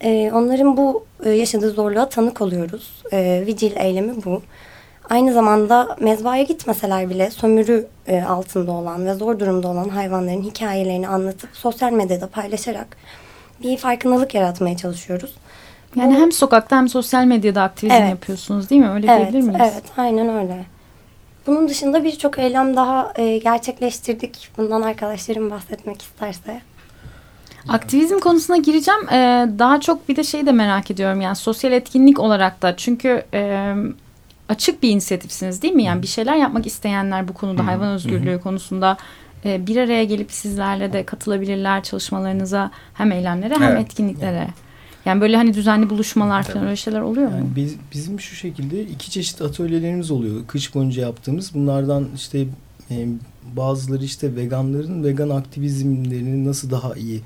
e, 0.00 0.30
onların 0.34 0.76
bu 0.76 1.04
e, 1.24 1.30
yaşadığı 1.30 1.70
zorluğa 1.70 2.08
tanık 2.08 2.40
oluyoruz. 2.40 3.02
E, 3.12 3.42
vigil 3.46 3.76
eylemi 3.76 4.24
bu. 4.24 4.42
Aynı 5.10 5.32
zamanda 5.32 5.96
mezbahaya 6.00 6.42
gitmeseler 6.42 7.10
bile 7.10 7.30
sömürü 7.30 7.86
e, 8.06 8.22
altında 8.22 8.72
olan 8.72 9.06
ve 9.06 9.14
zor 9.14 9.38
durumda 9.38 9.68
olan 9.68 9.88
hayvanların 9.88 10.42
hikayelerini 10.42 11.08
anlatıp 11.08 11.50
sosyal 11.52 11.92
medyada 11.92 12.26
paylaşarak 12.26 12.96
bir 13.62 13.76
farkındalık 13.76 14.34
yaratmaya 14.34 14.76
çalışıyoruz. 14.76 15.34
Yani 15.96 16.14
Bu, 16.14 16.20
hem 16.20 16.32
sokakta 16.32 16.76
hem 16.76 16.88
sosyal 16.88 17.24
medyada 17.24 17.62
aktivizm 17.62 17.96
evet. 17.96 18.10
yapıyorsunuz 18.10 18.70
değil 18.70 18.80
mi? 18.80 18.90
Öyle 18.90 19.06
evet, 19.12 19.32
diyebilir 19.32 19.48
miyiz? 19.48 19.72
Evet, 19.72 19.84
aynen 19.96 20.28
öyle. 20.28 20.64
Bunun 21.46 21.68
dışında 21.68 22.04
birçok 22.04 22.38
eylem 22.38 22.76
daha 22.76 23.12
e, 23.16 23.38
gerçekleştirdik. 23.38 24.48
Bundan 24.56 24.82
arkadaşlarım 24.82 25.50
bahsetmek 25.50 26.02
isterse. 26.02 26.60
Aktivizm 27.68 28.18
konusuna 28.18 28.56
gireceğim. 28.56 29.08
Ee, 29.12 29.48
daha 29.58 29.80
çok 29.80 30.08
bir 30.08 30.16
de 30.16 30.24
şeyi 30.24 30.46
de 30.46 30.52
merak 30.52 30.90
ediyorum. 30.90 31.20
Yani 31.20 31.36
sosyal 31.36 31.72
etkinlik 31.72 32.18
olarak 32.18 32.62
da. 32.62 32.76
Çünkü 32.76 33.24
e, 33.34 33.74
açık 34.48 34.82
bir 34.82 34.90
inisiyatifsiniz 34.90 35.62
değil 35.62 35.74
mi? 35.74 35.82
Yani 35.82 36.02
bir 36.02 36.06
şeyler 36.06 36.36
yapmak 36.36 36.66
isteyenler 36.66 37.28
bu 37.28 37.34
konuda 37.34 37.66
hayvan 37.66 37.88
özgürlüğü 37.88 38.40
konusunda 38.40 38.96
e, 39.44 39.66
bir 39.66 39.76
araya 39.76 40.04
gelip 40.04 40.32
sizlerle 40.32 40.92
de 40.92 41.04
katılabilirler 41.04 41.82
çalışmalarınıza 41.82 42.70
hem 42.94 43.12
eylemlere 43.12 43.54
hem 43.54 43.62
evet. 43.62 43.80
etkinliklere. 43.80 44.48
Yani 45.04 45.20
böyle 45.20 45.36
hani 45.36 45.54
düzenli 45.54 45.90
buluşmalar 45.90 46.42
falan 46.42 46.66
öyle 46.66 46.76
şeyler 46.76 47.00
oluyor 47.00 47.30
yani 47.30 47.42
mu? 47.42 47.50
Biz, 47.56 47.74
bizim 47.94 48.20
şu 48.20 48.36
şekilde 48.36 48.82
iki 48.82 49.10
çeşit 49.10 49.42
atölyelerimiz 49.42 50.10
oluyor. 50.10 50.46
Kış 50.46 50.74
boyunca 50.74 51.02
yaptığımız. 51.02 51.54
Bunlardan 51.54 52.08
işte 52.16 52.46
e, 52.90 53.06
bazıları 53.56 54.04
işte 54.04 54.36
veganların 54.36 55.04
vegan 55.04 55.30
aktivizmlerini 55.30 56.48
nasıl 56.48 56.70
daha 56.70 56.94
iyi 56.94 57.22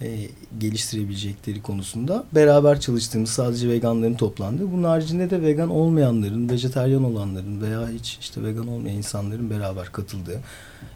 e, 0.00 0.18
geliştirebilecekleri 0.58 1.62
konusunda 1.62 2.24
beraber 2.34 2.80
çalıştığımız 2.80 3.30
sadece 3.30 3.68
veganların 3.68 4.14
toplandığı. 4.14 4.72
Bunun 4.72 4.84
haricinde 4.84 5.30
de 5.30 5.42
vegan 5.42 5.70
olmayanların, 5.70 6.48
vejeteryan 6.48 7.04
olanların 7.04 7.60
veya 7.60 7.88
hiç 7.88 8.18
işte 8.20 8.42
vegan 8.42 8.68
olmayan 8.68 8.96
insanların 8.96 9.50
beraber 9.50 9.92
katıldığı. 9.92 10.40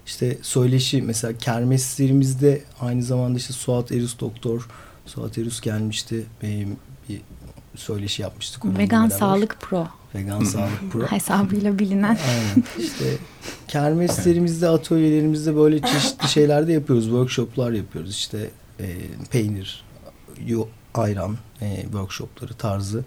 İşte 0.06 0.38
söyleşi 0.42 1.02
mesela 1.02 1.38
kermeslerimizde 1.38 2.62
aynı 2.80 3.02
zamanda 3.02 3.38
işte 3.38 3.52
Suat 3.52 3.92
Erus 3.92 4.20
Doktor, 4.20 4.68
Suat 5.06 5.38
Erus 5.38 5.60
gelmişti. 5.60 6.26
Benim 6.42 6.76
bir 7.08 7.20
söyleşi 7.74 8.22
yapmıştık. 8.22 8.64
Vegan 8.64 9.10
beraber. 9.10 9.18
Sağlık 9.18 9.60
Pro. 9.60 9.88
Vegan 10.14 10.44
Sağlık 10.44 10.92
Pro. 10.92 11.06
Hesabıyla 11.06 11.78
bilinen. 11.78 12.18
Aynen. 12.28 12.64
İşte 12.78 13.04
kermeslerimizde, 13.68 14.68
atölyelerimizde 14.68 15.56
böyle 15.56 15.82
çeşitli 15.82 16.28
şeyler 16.28 16.68
de 16.68 16.72
yapıyoruz. 16.72 17.04
Workshoplar 17.04 17.72
yapıyoruz. 17.72 18.10
İşte 18.10 18.50
e, 18.80 18.86
peynir, 19.30 19.84
yo, 20.46 20.66
ayran 20.94 21.36
e, 21.62 21.82
workshopları 21.82 22.54
tarzı 22.54 23.04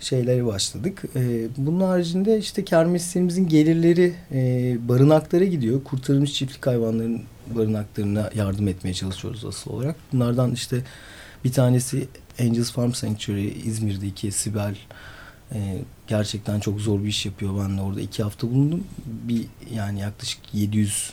şeyleri 0.00 0.46
başladık. 0.46 1.02
E, 1.16 1.48
bunun 1.56 1.80
haricinde 1.80 2.38
işte 2.38 2.64
kermeslerimizin 2.64 3.48
gelirleri 3.48 4.14
e, 4.32 4.76
barınaklara 4.88 5.44
gidiyor. 5.44 5.84
Kurtarılmış 5.84 6.34
çiftlik 6.34 6.66
hayvanların 6.66 7.22
barınaklarına 7.54 8.30
yardım 8.34 8.68
etmeye 8.68 8.94
çalışıyoruz 8.94 9.44
asıl 9.44 9.70
olarak. 9.70 9.96
Bunlardan 10.12 10.52
işte 10.52 10.82
bir 11.46 11.52
tanesi 11.52 12.08
Angels 12.40 12.72
Farm 12.72 12.92
Sanctuary 12.92 13.48
İzmir'deki 13.64 14.32
Sibel 14.32 14.76
e, 15.52 15.78
gerçekten 16.06 16.60
çok 16.60 16.80
zor 16.80 17.02
bir 17.02 17.08
iş 17.08 17.26
yapıyor. 17.26 17.54
Ben 17.64 17.78
de 17.78 17.82
orada 17.82 18.00
iki 18.00 18.22
hafta 18.22 18.50
bulundum. 18.50 18.84
Bir 19.06 19.44
yani 19.74 20.00
yaklaşık 20.00 20.38
700 20.52 21.12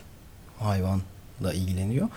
hayvanla 0.59 1.53
ilgileniyor. 1.53 2.07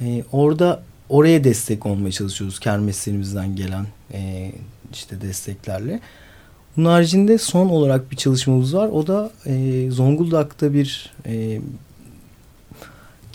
E, 0.00 0.24
orada 0.32 0.82
oraya 1.08 1.44
destek 1.44 1.86
olmaya 1.86 2.12
çalışıyoruz 2.12 2.60
kermeslerimizden 2.60 3.56
gelen 3.56 3.86
e, 4.12 4.52
işte 4.92 5.20
desteklerle. 5.20 6.00
Bunun 6.76 6.88
haricinde 6.88 7.38
son 7.38 7.68
olarak 7.68 8.10
bir 8.10 8.16
çalışmamız 8.16 8.76
var. 8.76 8.88
O 8.88 9.06
da 9.06 9.30
e, 9.46 9.86
Zonguldak'ta 9.90 10.72
bir 10.72 11.12
e, 11.26 11.60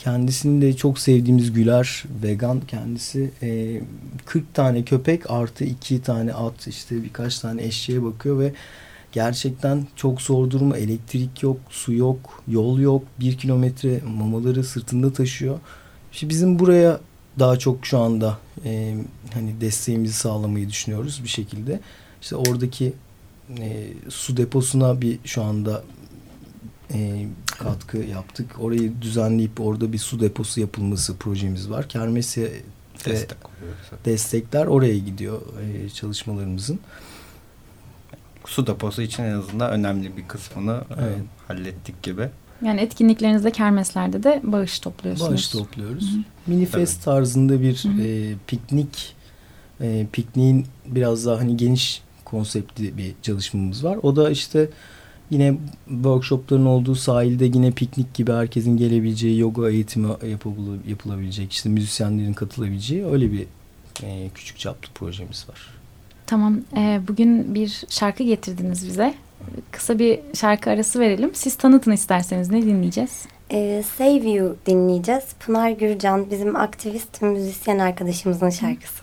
kendisini 0.03 0.61
de 0.61 0.75
çok 0.75 0.99
sevdiğimiz 0.99 1.53
Güler 1.53 2.03
vegan 2.23 2.61
kendisi 2.67 3.31
e, 3.41 3.81
40 4.25 4.53
tane 4.53 4.83
köpek 4.85 5.31
artı 5.31 5.63
2 5.63 6.01
tane 6.01 6.33
at 6.33 6.67
işte 6.67 7.03
birkaç 7.03 7.39
tane 7.39 7.63
eşeğe 7.63 8.03
bakıyor 8.03 8.39
ve 8.39 8.53
gerçekten 9.11 9.87
çok 9.95 10.21
zor 10.21 10.49
durumu 10.49 10.75
elektrik 10.75 11.43
yok 11.43 11.57
su 11.69 11.93
yok 11.93 12.43
yol 12.47 12.79
yok 12.79 13.03
bir 13.19 13.37
kilometre 13.37 14.01
mamaları 14.17 14.63
sırtında 14.63 15.13
taşıyor. 15.13 15.59
İşte 16.11 16.29
bizim 16.29 16.59
buraya 16.59 16.99
daha 17.39 17.59
çok 17.59 17.85
şu 17.85 17.97
anda 17.97 18.37
e, 18.65 18.95
hani 19.33 19.61
desteğimizi 19.61 20.13
sağlamayı 20.13 20.69
düşünüyoruz 20.69 21.21
bir 21.23 21.29
şekilde. 21.29 21.79
İşte 22.21 22.35
oradaki 22.35 22.93
e, 23.59 23.87
su 24.09 24.37
deposuna 24.37 25.01
bir 25.01 25.19
şu 25.25 25.43
anda 25.43 25.83
e, 26.93 27.27
katkı 27.59 27.97
yaptık. 27.97 28.55
Orayı 28.59 29.01
düzenleyip 29.01 29.61
orada 29.61 29.93
bir 29.93 29.97
su 29.97 30.19
deposu 30.19 30.61
yapılması 30.61 31.17
projemiz 31.17 31.69
var. 31.69 31.89
Kermes'e 31.89 32.51
Destek 33.05 33.37
destekler 34.05 34.65
oraya 34.65 34.97
gidiyor 34.97 35.41
e, 35.61 35.89
çalışmalarımızın. 35.89 36.79
Su 38.45 38.67
deposu 38.67 39.01
için 39.01 39.23
en 39.23 39.33
azından 39.33 39.71
önemli 39.71 40.17
bir 40.17 40.27
kısmını 40.27 40.83
e, 40.89 40.93
evet. 40.99 41.17
e, 41.17 41.47
hallettik 41.47 42.03
gibi. 42.03 42.29
Yani 42.61 42.81
etkinliklerinizde, 42.81 43.51
kermeslerde 43.51 44.23
de 44.23 44.41
bağış 44.43 44.79
topluyorsunuz. 44.79 45.31
Bağış 45.31 45.47
topluyoruz. 45.47 46.11
Hı 46.11 46.17
-hı. 46.17 46.23
Minifest 46.47 47.03
tarzında 47.03 47.61
bir 47.61 47.85
E, 48.01 48.35
piknik, 48.47 49.15
e, 49.81 50.07
pikniğin 50.11 50.67
biraz 50.85 51.25
daha 51.25 51.39
hani 51.39 51.57
geniş 51.57 52.01
konseptli 52.25 52.97
bir 52.97 53.13
çalışmamız 53.21 53.83
var. 53.83 53.99
O 54.03 54.15
da 54.15 54.31
işte 54.31 54.69
yine 55.31 55.57
workshopların 55.87 56.65
olduğu 56.65 56.95
sahilde 56.95 57.45
yine 57.45 57.71
piknik 57.71 58.13
gibi 58.13 58.31
herkesin 58.31 58.77
gelebileceği, 58.77 59.39
yoga 59.39 59.69
eğitimi 59.69 60.07
yapılabilecek, 60.89 61.53
işte 61.53 61.69
müzisyenlerin 61.69 62.33
katılabileceği 62.33 63.05
öyle 63.05 63.31
bir 63.31 63.45
e, 64.03 64.29
küçük 64.35 64.59
çaplı 64.59 64.89
projemiz 64.95 65.49
var. 65.49 65.67
Tamam, 66.25 66.61
e, 66.77 66.99
bugün 67.07 67.55
bir 67.55 67.83
şarkı 67.89 68.23
getirdiniz 68.23 68.87
bize 68.87 69.13
kısa 69.71 69.99
bir 69.99 70.19
şarkı 70.33 70.69
arası 70.69 70.99
verelim. 70.99 71.31
Siz 71.33 71.55
tanıtın 71.55 71.91
isterseniz 71.91 72.49
ne 72.49 72.61
dinleyeceğiz? 72.61 73.25
Ee, 73.51 73.83
Save 73.97 74.29
You 74.29 74.55
dinleyeceğiz. 74.65 75.23
Pınar 75.39 75.69
Gürcan 75.69 76.31
bizim 76.31 76.55
aktivist 76.55 77.21
müzisyen 77.21 77.79
arkadaşımızın 77.79 78.49
şarkısı. 78.49 79.00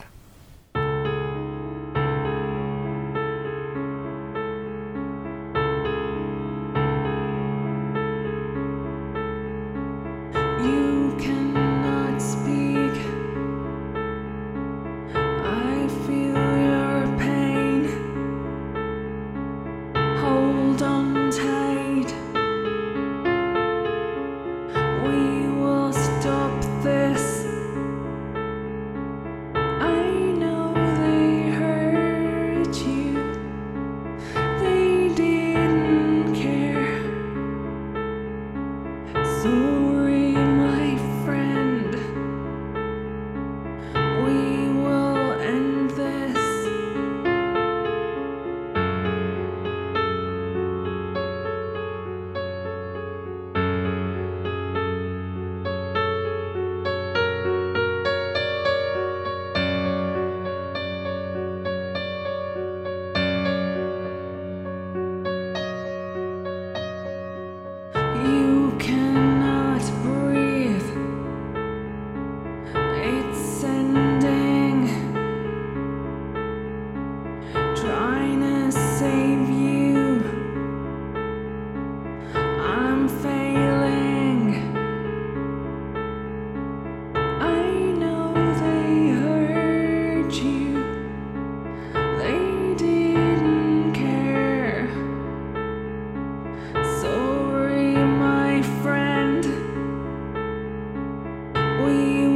we 101.79 102.28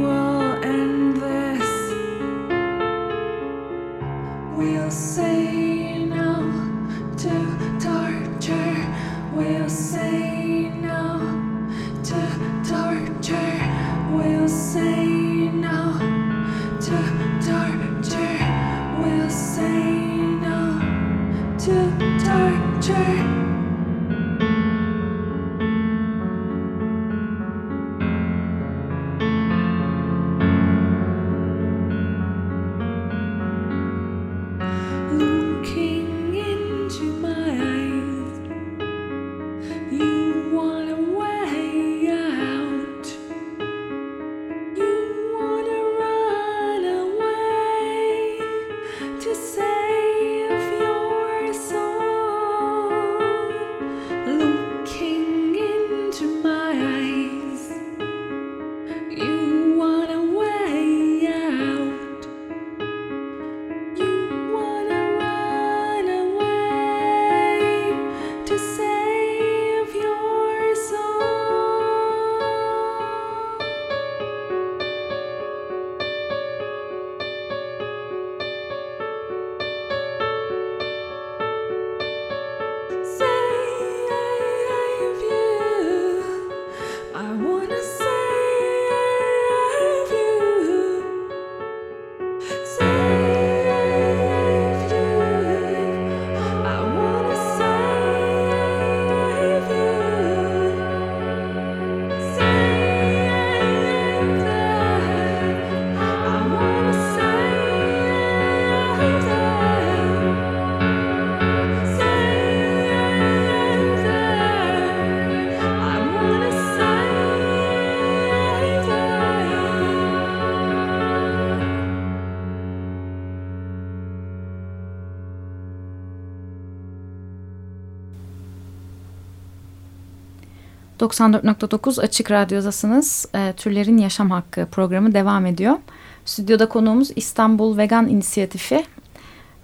94.9 131.03 132.01
Açık 132.01 132.31
Radyo'dasınız. 132.31 133.25
E, 133.35 133.53
Türlerin 133.57 133.97
Yaşam 133.97 134.31
Hakkı 134.31 134.67
programı 134.71 135.13
devam 135.13 135.45
ediyor. 135.45 135.77
Stüdyoda 136.25 136.69
konuğumuz 136.69 137.11
İstanbul 137.15 137.77
Vegan 137.77 138.07
İnisiyatifi. 138.07 138.85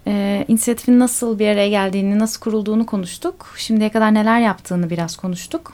E, 0.07 0.45
inisiyatifin 0.47 0.99
nasıl 0.99 1.39
bir 1.39 1.47
araya 1.47 1.69
geldiğini, 1.69 2.19
nasıl 2.19 2.41
kurulduğunu 2.41 2.85
konuştuk. 2.85 3.53
Şimdiye 3.57 3.89
kadar 3.89 4.13
neler 4.13 4.39
yaptığını 4.39 4.89
biraz 4.89 5.17
konuştuk. 5.17 5.73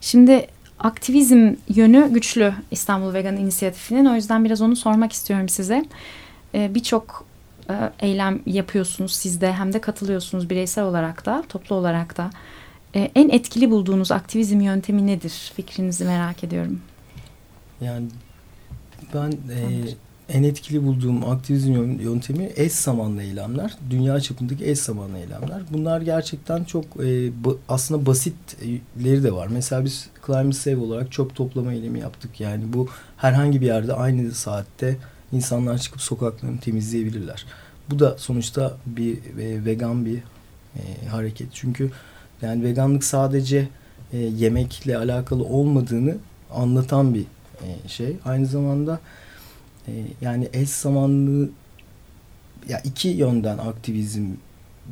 Şimdi 0.00 0.46
aktivizm 0.78 1.54
yönü 1.68 2.08
güçlü 2.12 2.54
İstanbul 2.70 3.14
Vegan 3.14 3.36
İnisiyatifi'nin. 3.36 4.04
O 4.04 4.14
yüzden 4.14 4.44
biraz 4.44 4.60
onu 4.60 4.76
sormak 4.76 5.12
istiyorum 5.12 5.48
size. 5.48 5.84
E, 6.54 6.74
Birçok 6.74 7.28
eylem 8.00 8.40
yapıyorsunuz 8.46 9.12
siz 9.12 9.40
de 9.40 9.52
hem 9.52 9.72
de 9.72 9.80
katılıyorsunuz 9.80 10.50
bireysel 10.50 10.84
olarak 10.84 11.26
da, 11.26 11.44
toplu 11.48 11.76
olarak 11.76 12.16
da. 12.16 12.30
E, 12.94 13.10
en 13.14 13.28
etkili 13.28 13.70
bulduğunuz 13.70 14.12
aktivizm 14.12 14.60
yöntemi 14.60 15.06
nedir? 15.06 15.52
Fikrinizi 15.56 16.04
merak 16.04 16.44
ediyorum. 16.44 16.80
Yani 17.80 18.06
ben 19.14 19.30
e, 19.30 19.58
en 20.28 20.42
etkili 20.42 20.84
bulduğum 20.84 21.30
aktivizm 21.30 21.72
yöntemi 22.00 22.50
eş 22.56 22.72
zamanlı 22.72 23.22
eylemler. 23.22 23.76
Dünya 23.90 24.20
çapındaki 24.20 24.70
eş 24.70 24.78
zamanlı 24.78 25.18
eylemler. 25.18 25.62
Bunlar 25.70 26.00
gerçekten 26.00 26.64
çok 26.64 26.84
e, 26.84 27.44
ba, 27.44 27.50
aslında 27.68 28.06
basitleri 28.06 29.24
de 29.24 29.32
var. 29.32 29.46
Mesela 29.46 29.84
biz 29.84 30.08
Climate 30.26 30.52
Save 30.52 30.76
olarak 30.76 31.12
çöp 31.12 31.34
toplama 31.34 31.72
eylemi 31.72 32.00
yaptık. 32.00 32.40
Yani 32.40 32.72
bu 32.72 32.88
herhangi 33.16 33.60
bir 33.60 33.66
yerde 33.66 33.94
aynı 33.94 34.32
saatte 34.32 34.96
insanlar 35.32 35.78
çıkıp 35.78 36.02
sokaklarını 36.02 36.60
temizleyebilirler. 36.60 37.46
Bu 37.90 37.98
da 37.98 38.18
sonuçta 38.18 38.76
bir 38.86 39.16
e, 39.16 39.64
vegan 39.64 40.04
bir 40.04 40.18
e, 40.76 41.06
hareket. 41.10 41.48
Çünkü 41.52 41.90
yani 42.42 42.64
veganlık 42.64 43.04
sadece 43.04 43.68
e, 44.12 44.18
yemekle 44.18 44.96
alakalı 44.96 45.44
olmadığını 45.44 46.16
anlatan 46.54 47.14
bir 47.14 47.24
e, 47.62 47.88
şey. 47.88 48.16
Aynı 48.24 48.46
zamanda 48.46 49.00
e, 49.88 49.92
yani 50.20 50.48
eş 50.52 50.68
zamanlı 50.68 51.48
ya 52.68 52.80
iki 52.84 53.08
yönden 53.08 53.58
aktivizm 53.58 54.26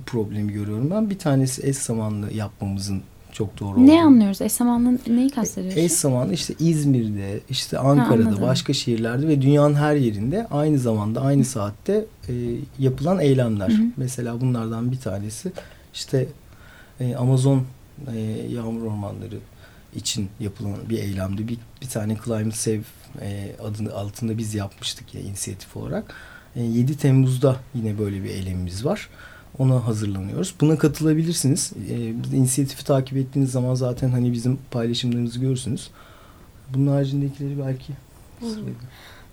problemi 0.07 0.53
görüyorum 0.53 0.91
ben. 0.91 1.11
Bir 1.11 1.19
tanesi 1.19 1.67
eş 1.67 1.77
zamanlı 1.77 2.33
yapmamızın 2.33 3.03
çok 3.33 3.61
doğru 3.61 3.71
olduğu. 3.71 3.87
Ne 3.87 4.03
anlıyoruz? 4.03 4.41
Eş 4.41 4.53
zamanlı 4.53 4.99
neyi 5.07 5.31
kastediyorsun? 5.31 5.81
Eş 5.81 5.93
zamanlı 5.93 6.35
işte 6.35 6.55
İzmir'de, 6.59 7.41
işte 7.51 7.79
Ankara'da, 7.79 8.31
ha, 8.31 8.41
başka 8.41 8.73
şehirlerde 8.73 9.29
ve 9.29 9.43
dünyanın 9.43 9.75
her 9.75 9.97
yerinde 9.97 10.47
aynı 10.51 10.79
zamanda 10.79 11.21
aynı 11.21 11.45
saatte 11.45 12.05
e, 12.29 12.33
yapılan 12.79 13.21
eylemler. 13.21 13.69
Hı. 13.69 13.83
Mesela 13.97 14.41
bunlardan 14.41 14.93
bir 14.93 14.99
tanesi 14.99 15.53
işte 15.95 16.29
e, 17.01 17.17
Amazon 17.17 17.65
e, 18.15 18.19
yağmur 18.51 18.83
ormanları 18.83 19.39
için 19.97 20.29
yapılan 20.41 20.75
bir 20.91 20.99
eylemdi. 20.99 21.49
Bir, 21.49 21.59
bir 21.83 21.89
tane 21.89 22.17
Climate 22.25 22.57
Save 22.57 22.81
e, 23.21 23.57
adını 23.63 23.95
altında 23.95 24.39
biz 24.39 24.55
yapmıştık 24.55 25.15
ya 25.15 25.21
inisiyatif 25.21 25.77
olarak. 25.77 26.15
E, 26.57 26.63
7 26.63 26.97
Temmuz'da 26.97 27.57
yine 27.75 27.99
böyle 27.99 28.25
bir 28.25 28.31
eylemimiz 28.31 28.85
var. 28.85 29.09
Ona 29.59 29.87
hazırlanıyoruz. 29.87 30.55
Buna 30.61 30.79
katılabilirsiniz. 30.79 31.73
E, 31.91 31.97
inisiyatifi 32.37 32.85
takip 32.85 33.19
ettiğiniz 33.19 33.53
zaman 33.53 33.75
zaten 33.75 34.11
hani 34.11 34.33
bizim 34.33 34.59
paylaşımlarımızı 34.71 35.41
görürsünüz. 35.41 35.91
Bunun 36.75 36.87
haricindekileri 36.87 37.59
belki 37.59 37.93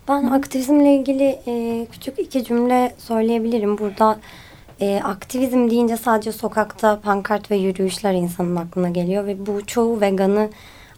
Ben 0.08 0.24
aktivizmle 0.24 0.96
ilgili 0.96 1.38
e, 1.46 1.86
küçük 1.92 2.18
iki 2.18 2.44
cümle 2.44 2.94
söyleyebilirim. 2.98 3.78
Burada 3.78 4.18
e, 4.80 5.00
aktivizm 5.04 5.70
deyince 5.70 5.96
sadece 5.96 6.32
sokakta 6.32 7.00
pankart 7.00 7.50
ve 7.50 7.56
yürüyüşler 7.56 8.12
insanın 8.12 8.56
aklına 8.56 8.88
geliyor 8.88 9.26
ve 9.26 9.46
bu 9.46 9.66
çoğu 9.66 10.00
veganı 10.00 10.50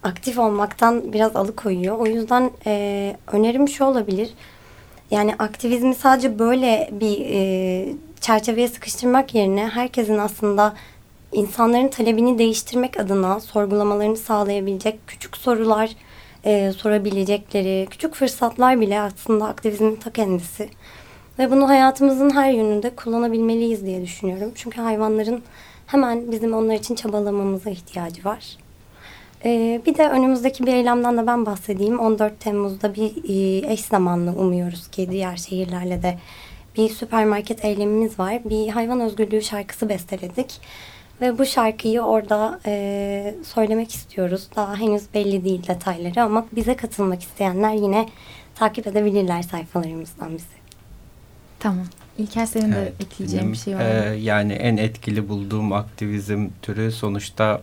aktif 0.02 0.38
olmaktan 0.38 1.12
biraz 1.12 1.36
alıkoyuyor. 1.36 1.98
O 1.98 2.06
yüzden 2.06 2.50
e, 2.66 3.16
önerim 3.32 3.68
şu 3.68 3.84
olabilir. 3.84 4.30
Yani 5.10 5.34
aktivizmi 5.38 5.94
sadece 5.94 6.38
böyle 6.38 6.90
bir 6.92 7.26
e, 7.30 7.94
çerçeveye 8.20 8.68
sıkıştırmak 8.68 9.34
yerine 9.34 9.68
herkesin 9.68 10.18
aslında 10.18 10.74
insanların 11.32 11.88
talebini 11.88 12.38
değiştirmek 12.38 13.00
adına 13.00 13.40
sorgulamalarını 13.40 14.16
sağlayabilecek 14.16 14.98
küçük 15.06 15.36
sorular 15.36 15.90
e, 16.44 16.72
sorabilecekleri 16.72 17.86
küçük 17.90 18.14
fırsatlar 18.14 18.80
bile 18.80 19.00
aslında 19.00 19.46
aktivizmin 19.46 19.96
ta 19.96 20.10
kendisi. 20.10 20.68
Ve 21.38 21.50
bunu 21.50 21.68
hayatımızın 21.68 22.30
her 22.30 22.50
yönünde 22.50 22.90
kullanabilmeliyiz 22.90 23.86
diye 23.86 24.02
düşünüyorum. 24.02 24.52
Çünkü 24.54 24.80
hayvanların 24.80 25.42
hemen 25.86 26.32
bizim 26.32 26.54
onlar 26.54 26.74
için 26.74 26.94
çabalamamıza 26.94 27.70
ihtiyacı 27.70 28.24
var. 28.24 28.56
Ee, 29.44 29.80
bir 29.86 29.98
de 29.98 30.08
önümüzdeki 30.08 30.66
bir 30.66 30.72
eylemden 30.72 31.18
de 31.18 31.26
ben 31.26 31.46
bahsedeyim. 31.46 31.98
14 31.98 32.40
Temmuz'da 32.40 32.94
bir 32.94 33.12
e, 33.28 33.72
eş 33.72 33.80
zamanlı 33.80 34.30
umuyoruz 34.30 34.88
ki 34.88 35.10
diğer 35.10 35.36
şehirlerle 35.36 36.02
de 36.02 36.18
bir 36.76 36.88
süpermarket 36.88 37.64
eylemimiz 37.64 38.18
var. 38.18 38.44
Bir 38.44 38.68
hayvan 38.68 39.00
özgürlüğü 39.00 39.42
şarkısı 39.42 39.88
besteledik. 39.88 40.60
Ve 41.20 41.38
bu 41.38 41.46
şarkıyı 41.46 42.00
orada 42.00 42.60
e, 42.66 43.34
söylemek 43.44 43.94
istiyoruz. 43.94 44.48
Daha 44.56 44.76
henüz 44.76 45.02
belli 45.14 45.44
değil 45.44 45.66
detayları 45.66 46.22
ama 46.22 46.46
bize 46.52 46.76
katılmak 46.76 47.22
isteyenler 47.22 47.72
yine 47.72 48.08
takip 48.54 48.86
edebilirler 48.86 49.42
sayfalarımızdan 49.42 50.34
bizi. 50.34 50.65
Tamam. 51.58 51.86
İlker 52.18 52.46
senin 52.46 52.72
de 52.72 52.92
ekleyeceğin 53.00 53.52
bir 53.52 53.56
şey 53.56 53.74
var 53.74 53.80
mı? 53.80 53.86
E, 53.86 54.16
yani 54.16 54.52
en 54.52 54.76
etkili 54.76 55.28
bulduğum 55.28 55.72
aktivizm 55.72 56.48
türü 56.62 56.92
sonuçta 56.92 57.60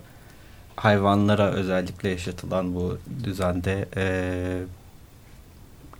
hayvanlara 0.75 1.51
özellikle 1.51 2.09
yaşatılan 2.09 2.75
bu 2.75 2.97
düzende 3.23 3.85
e, 3.95 4.05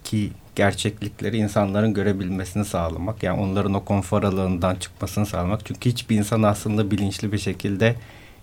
ki 0.03 0.31
gerçeklikleri 0.55 1.37
insanların 1.37 1.93
görebilmesini 1.93 2.65
sağlamak. 2.65 3.23
Yani 3.23 3.41
onların 3.41 3.73
o 3.73 3.85
konfor 3.85 4.23
alanından 4.23 4.75
çıkmasını 4.75 5.25
sağlamak. 5.25 5.65
Çünkü 5.65 5.89
hiçbir 5.89 6.17
insan 6.17 6.43
aslında 6.43 6.91
bilinçli 6.91 7.31
bir 7.31 7.37
şekilde 7.37 7.95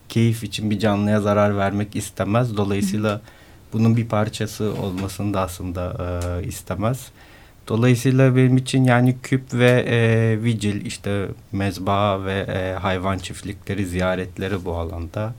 keyif 0.09 0.45
için 0.45 0.71
bir 0.71 0.79
canlıya 0.79 1.21
zarar 1.21 1.57
vermek 1.57 1.97
istemez. 1.97 2.57
Dolayısıyla 2.57 3.21
bunun 3.73 3.97
bir 3.97 4.09
parçası 4.09 4.75
olmasını 4.83 5.35
da 5.35 5.41
aslında 5.41 5.97
e, 6.43 6.47
istemez. 6.47 7.11
Dolayısıyla 7.69 8.37
benim 8.37 8.57
için 8.57 8.85
yani 8.85 9.17
küp 9.23 9.55
ve 9.55 9.85
e, 9.89 10.43
vigil 10.43 10.87
işte 10.87 11.27
mezba 11.53 12.25
ve 12.25 12.39
e, 12.41 12.73
hayvan 12.73 13.19
çiftlikleri 13.19 13.87
ziyaretleri 13.87 14.65
bu 14.65 14.75
alanda 14.75 15.35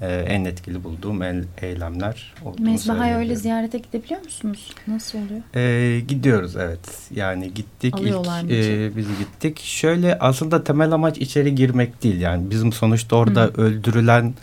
e, 0.00 0.14
en 0.14 0.44
etkili 0.44 0.84
bulduğum 0.84 1.22
el, 1.22 1.44
eylemler 1.62 2.34
olduğunu 2.44 2.70
Mezbaha'ya 2.70 3.18
öyle 3.18 3.36
ziyarete 3.36 3.78
gidebiliyor 3.78 4.24
musunuz? 4.24 4.74
Nasıl 4.86 5.18
oluyor? 5.18 5.40
E, 5.54 6.00
gidiyoruz 6.00 6.56
evet. 6.56 7.10
Yani 7.14 7.54
gittik 7.54 7.94
Alıyorlar 7.94 8.42
ilk 8.42 8.50
e, 8.50 8.96
biz 8.96 9.06
gittik. 9.18 9.60
Şöyle 9.60 10.18
aslında 10.18 10.64
temel 10.64 10.92
amaç 10.92 11.18
içeri 11.18 11.54
girmek 11.54 12.02
değil 12.02 12.20
yani 12.20 12.50
bizim 12.50 12.72
sonuçta 12.72 13.16
orada 13.16 13.42
Hı. 13.42 13.62
öldürülen 13.62 14.34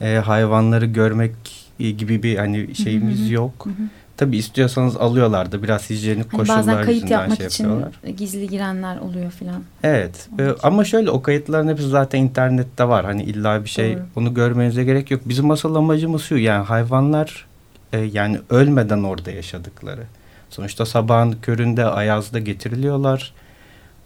e, 0.00 0.14
hayvanları 0.14 0.86
görmek 0.86 1.32
gibi 1.78 2.22
bir 2.22 2.36
hani 2.36 2.74
şeyimiz 2.74 3.20
Hı-hı. 3.20 3.32
yok. 3.32 3.66
Hı-hı. 3.66 3.88
Tabii 4.18 4.36
istiyorsanız 4.36 4.96
alıyorlar 4.96 5.52
da 5.52 5.62
biraz 5.62 5.90
hijyenik 5.90 6.32
hani 6.32 6.38
koşullar 6.40 6.58
bazen 6.58 6.84
kayıt 6.84 7.10
yapmak 7.10 7.38
şey 7.38 7.46
için 7.46 7.84
gizli 8.16 8.48
girenler 8.48 8.96
oluyor 8.96 9.30
filan. 9.30 9.62
Evet 9.82 10.28
e, 10.38 10.48
ama 10.62 10.84
şöyle 10.84 11.10
o 11.10 11.22
kayıtların 11.22 11.68
hepsi 11.68 11.88
zaten 11.88 12.18
internette 12.18 12.88
var. 12.88 13.04
Hani 13.04 13.22
illa 13.22 13.64
bir 13.64 13.68
şey 13.68 13.94
Doğru. 13.94 14.02
onu 14.16 14.34
görmenize 14.34 14.84
gerek 14.84 15.10
yok. 15.10 15.20
Bizim 15.24 15.50
asıl 15.50 15.74
amacımız 15.74 16.22
şu 16.22 16.36
yani 16.36 16.64
hayvanlar 16.64 17.46
e, 17.92 17.98
yani 17.98 18.38
ölmeden 18.50 19.02
orada 19.02 19.30
yaşadıkları. 19.30 20.02
Sonuçta 20.50 20.86
sabahın 20.86 21.32
köründe 21.42 21.84
Ayaz'da 21.84 22.38
getiriliyorlar. 22.38 23.34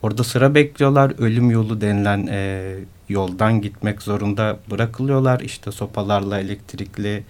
Orada 0.03 0.25
sıra 0.25 0.55
bekliyorlar. 0.55 1.13
Ölüm 1.19 1.51
yolu 1.51 1.81
denilen 1.81 2.27
e, 2.31 2.75
yoldan 3.09 3.61
gitmek 3.61 4.03
zorunda 4.03 4.57
bırakılıyorlar. 4.71 5.41
İşte 5.41 5.73
sopalarla, 5.73 6.39
elektrikli 6.39 7.25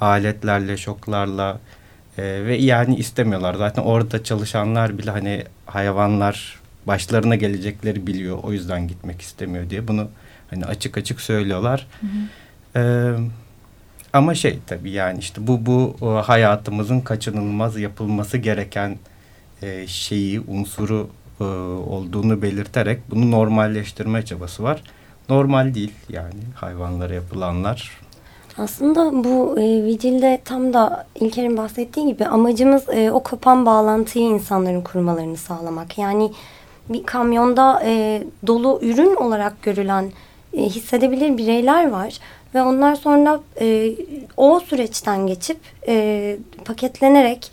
aletlerle, 0.00 0.76
şoklarla 0.76 1.58
e, 2.18 2.22
ve 2.22 2.56
yani 2.56 2.96
istemiyorlar. 2.96 3.54
Zaten 3.54 3.82
orada 3.82 4.24
çalışanlar 4.24 4.98
bile 4.98 5.10
hani 5.10 5.44
hayvanlar 5.66 6.60
başlarına 6.86 7.34
gelecekleri 7.36 8.06
biliyor. 8.06 8.38
O 8.42 8.52
yüzden 8.52 8.88
gitmek 8.88 9.20
istemiyor 9.20 9.70
diye 9.70 9.88
bunu 9.88 10.08
hani 10.50 10.64
açık 10.64 10.98
açık 10.98 11.20
söylüyorlar. 11.20 11.86
Hı 12.00 12.06
hı. 12.06 12.84
E, 12.84 13.14
ama 14.12 14.34
şey 14.34 14.58
tabii 14.66 14.90
yani 14.90 15.18
işte 15.18 15.46
bu 15.46 15.66
bu 15.66 15.96
hayatımızın 16.26 17.00
kaçınılmaz 17.00 17.78
yapılması 17.78 18.38
gereken 18.38 18.98
e, 19.62 19.86
şeyi, 19.86 20.40
unsuru 20.40 21.10
e, 21.40 21.44
olduğunu 21.44 22.42
belirterek 22.42 23.10
bunu 23.10 23.30
normalleştirme 23.30 24.24
çabası 24.24 24.62
var. 24.62 24.82
Normal 25.28 25.74
değil 25.74 25.92
yani 26.08 26.40
hayvanlara 26.54 27.14
yapılanlar 27.14 28.01
aslında 28.58 29.24
bu 29.24 29.60
e, 29.60 29.84
Vigil'de 29.84 30.40
tam 30.44 30.72
da 30.72 31.06
İlker'in 31.14 31.56
bahsettiği 31.56 32.06
gibi 32.06 32.26
amacımız 32.26 32.88
e, 32.88 33.10
o 33.10 33.22
kopan 33.22 33.66
bağlantıyı 33.66 34.24
insanların 34.24 34.80
kurmalarını 34.80 35.36
sağlamak. 35.36 35.98
Yani 35.98 36.32
bir 36.88 37.02
kamyonda 37.02 37.82
e, 37.84 38.22
dolu 38.46 38.78
ürün 38.82 39.14
olarak 39.14 39.62
görülen 39.62 40.12
e, 40.52 40.62
hissedebilir 40.62 41.38
bireyler 41.38 41.90
var. 41.90 42.18
Ve 42.54 42.62
onlar 42.62 42.94
sonra 42.94 43.40
e, 43.60 43.94
o 44.36 44.60
süreçten 44.60 45.26
geçip 45.26 45.58
e, 45.88 46.36
paketlenerek 46.64 47.50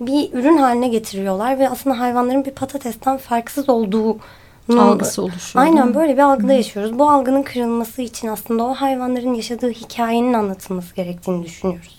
bir 0.00 0.32
ürün 0.32 0.56
haline 0.56 0.88
getiriyorlar. 0.88 1.58
Ve 1.58 1.68
aslında 1.68 1.98
hayvanların 1.98 2.44
bir 2.44 2.50
patatesten 2.50 3.16
farksız 3.16 3.68
olduğu 3.68 4.16
algısı 4.76 5.22
oluşuyor. 5.22 5.64
Aynen 5.64 5.94
böyle 5.94 6.12
bir 6.12 6.22
algıda 6.22 6.52
Hı. 6.52 6.56
yaşıyoruz. 6.56 6.98
Bu 6.98 7.10
algının 7.10 7.42
kırılması 7.42 8.02
için 8.02 8.28
aslında 8.28 8.64
o 8.64 8.74
hayvanların 8.74 9.34
yaşadığı 9.34 9.70
hikayenin 9.70 10.32
anlatılması 10.32 10.94
gerektiğini 10.94 11.44
düşünüyoruz. 11.44 11.98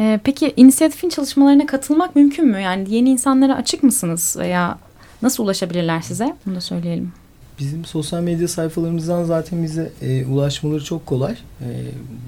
Ee, 0.00 0.20
peki 0.24 0.52
inisiyatifin 0.56 1.08
çalışmalarına 1.08 1.66
katılmak 1.66 2.16
mümkün 2.16 2.46
mü? 2.46 2.60
Yani 2.60 2.94
yeni 2.94 3.10
insanlara 3.10 3.54
açık 3.54 3.82
mısınız 3.82 4.36
veya 4.38 4.78
nasıl 5.22 5.44
ulaşabilirler 5.44 6.00
size? 6.00 6.36
Bunu 6.46 6.54
da 6.56 6.60
söyleyelim. 6.60 7.12
Bizim 7.58 7.84
sosyal 7.84 8.20
medya 8.22 8.48
sayfalarımızdan 8.48 9.24
zaten 9.24 9.62
bize 9.62 9.92
e, 10.02 10.26
ulaşmaları 10.26 10.84
çok 10.84 11.06
kolay. 11.06 11.32
E, 11.32 11.68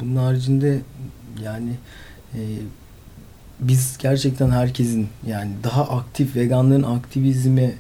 bunun 0.01 0.17
haricinde 0.17 0.81
yani 1.43 1.71
e, 2.35 2.41
biz 3.61 3.99
gerçekten 3.99 4.51
herkesin 4.51 5.09
yani 5.27 5.51
daha 5.65 5.83
aktif 5.83 6.37
veganların 6.37 6.83
aktivizme 6.83 7.75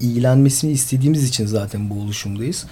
ilgilenmesini 0.00 0.72
istediğimiz 0.72 1.28
için 1.28 1.46
zaten 1.46 1.90
bu 1.90 1.94
oluşumdayız. 1.94 2.66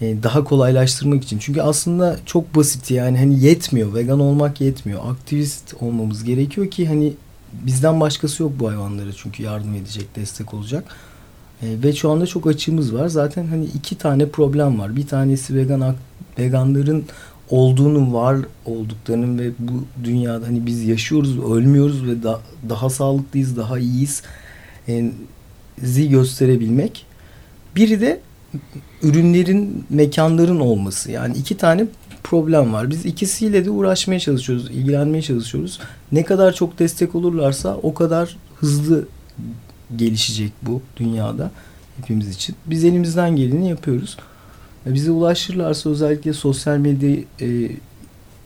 Ee, 0.00 0.22
daha 0.22 0.44
kolaylaştırmak 0.44 1.24
için. 1.24 1.38
Çünkü 1.38 1.60
aslında 1.60 2.18
çok 2.26 2.56
basit 2.56 2.90
yani 2.90 3.18
hani 3.18 3.44
yetmiyor. 3.44 3.94
Vegan 3.94 4.20
olmak 4.20 4.60
yetmiyor. 4.60 5.00
Aktivist 5.10 5.74
olmamız 5.80 6.24
gerekiyor 6.24 6.70
ki 6.70 6.86
hani 6.86 7.12
bizden 7.52 8.00
başkası 8.00 8.42
yok 8.42 8.52
bu 8.58 8.68
hayvanlara 8.68 9.12
çünkü 9.12 9.42
yardım 9.42 9.74
edecek, 9.74 10.16
destek 10.16 10.54
olacak. 10.54 10.84
E, 11.62 11.82
ve 11.82 11.92
şu 11.92 12.10
anda 12.10 12.26
çok 12.26 12.46
açığımız 12.46 12.94
var. 12.94 13.08
Zaten 13.08 13.46
hani 13.46 13.64
iki 13.64 13.98
tane 13.98 14.28
problem 14.28 14.78
var. 14.78 14.96
Bir 14.96 15.06
tanesi 15.06 15.54
vegan 15.54 15.94
veganların 16.38 17.04
olduğunun 17.50 18.14
var 18.14 18.36
olduklarının 18.64 19.38
ve 19.38 19.50
bu 19.58 19.84
dünyada 20.04 20.46
hani 20.46 20.66
biz 20.66 20.84
yaşıyoruz, 20.84 21.38
ölmüyoruz 21.38 22.06
ve 22.06 22.22
da, 22.22 22.40
daha 22.68 22.90
sağlıklıyız, 22.90 23.56
daha 23.56 23.78
iyiyiz. 23.78 24.22
Yani 24.86 25.12
zi 25.82 26.08
gösterebilmek. 26.08 27.06
Biri 27.76 28.00
de 28.00 28.20
ürünlerin, 29.02 29.84
mekanların 29.90 30.60
olması. 30.60 31.10
Yani 31.10 31.36
iki 31.36 31.56
tane 31.56 31.86
problem 32.22 32.72
var. 32.72 32.90
Biz 32.90 33.06
ikisiyle 33.06 33.64
de 33.64 33.70
uğraşmaya 33.70 34.20
çalışıyoruz, 34.20 34.70
ilgilenmeye 34.70 35.22
çalışıyoruz. 35.22 35.80
Ne 36.12 36.24
kadar 36.24 36.52
çok 36.52 36.78
destek 36.78 37.14
olurlarsa 37.14 37.76
o 37.82 37.94
kadar 37.94 38.36
hızlı 38.56 39.08
gelişecek 39.96 40.52
bu 40.62 40.82
dünyada 40.96 41.50
hepimiz 41.96 42.28
için. 42.28 42.56
Biz 42.66 42.84
elimizden 42.84 43.36
geleni 43.36 43.68
yapıyoruz. 43.68 44.16
Bize 44.86 45.10
ulaşırlarsa 45.10 45.90
özellikle 45.90 46.32
sosyal 46.32 46.76
medya 46.76 47.16
e, 47.40 47.70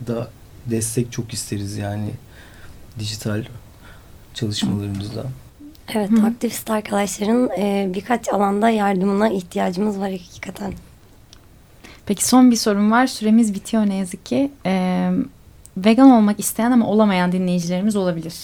da 0.06 0.28
destek 0.66 1.12
çok 1.12 1.32
isteriz 1.32 1.76
yani 1.76 2.10
dijital 2.98 3.44
çalışmalarımızda. 4.34 5.26
Evet, 5.94 6.10
Hı. 6.10 6.26
aktivist 6.26 6.70
arkadaşların 6.70 7.50
e, 7.58 7.90
birkaç 7.94 8.32
alanda 8.32 8.70
yardımına 8.70 9.28
ihtiyacımız 9.28 10.00
var 10.00 10.10
hakikaten. 10.10 10.72
Peki 12.06 12.24
son 12.24 12.50
bir 12.50 12.56
sorum 12.56 12.90
var. 12.90 13.06
Süremiz 13.06 13.54
bitiyor 13.54 13.86
ne 13.86 13.94
yazık 13.94 14.26
ki. 14.26 14.50
E, 14.66 15.10
vegan 15.76 16.10
olmak 16.10 16.40
isteyen 16.40 16.70
ama 16.70 16.86
olamayan 16.86 17.32
dinleyicilerimiz 17.32 17.96
olabilir. 17.96 18.34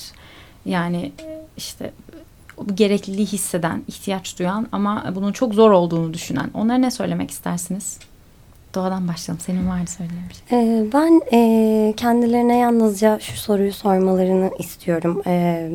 Yani 0.67 1.13
işte 1.57 1.93
gerekliliği 2.75 3.27
hisseden, 3.27 3.83
ihtiyaç 3.89 4.39
duyan 4.39 4.69
ama 4.73 5.05
bunun 5.15 5.33
çok 5.33 5.55
zor 5.55 5.71
olduğunu 5.71 6.15
düşünen. 6.15 6.51
Onlara 6.55 6.79
ne 6.79 6.91
söylemek 6.91 7.31
istersiniz? 7.31 7.99
Doğadan 8.75 9.09
başlayalım. 9.09 9.41
Senin 9.47 9.69
vardı 9.69 9.91
söyleyeceğin 9.91 10.29
bir 10.29 10.35
şey. 10.35 10.59
Ee, 10.81 10.93
ben 10.93 11.21
e, 11.33 11.95
kendilerine 11.97 12.59
yalnızca 12.59 13.19
şu 13.21 13.37
soruyu 13.37 13.73
sormalarını 13.73 14.51
istiyorum. 14.59 15.23
Ee, 15.27 15.71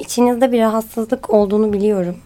İçinizde 0.00 0.52
bir 0.52 0.60
rahatsızlık 0.60 1.30
olduğunu 1.30 1.72
biliyorum. 1.72 2.16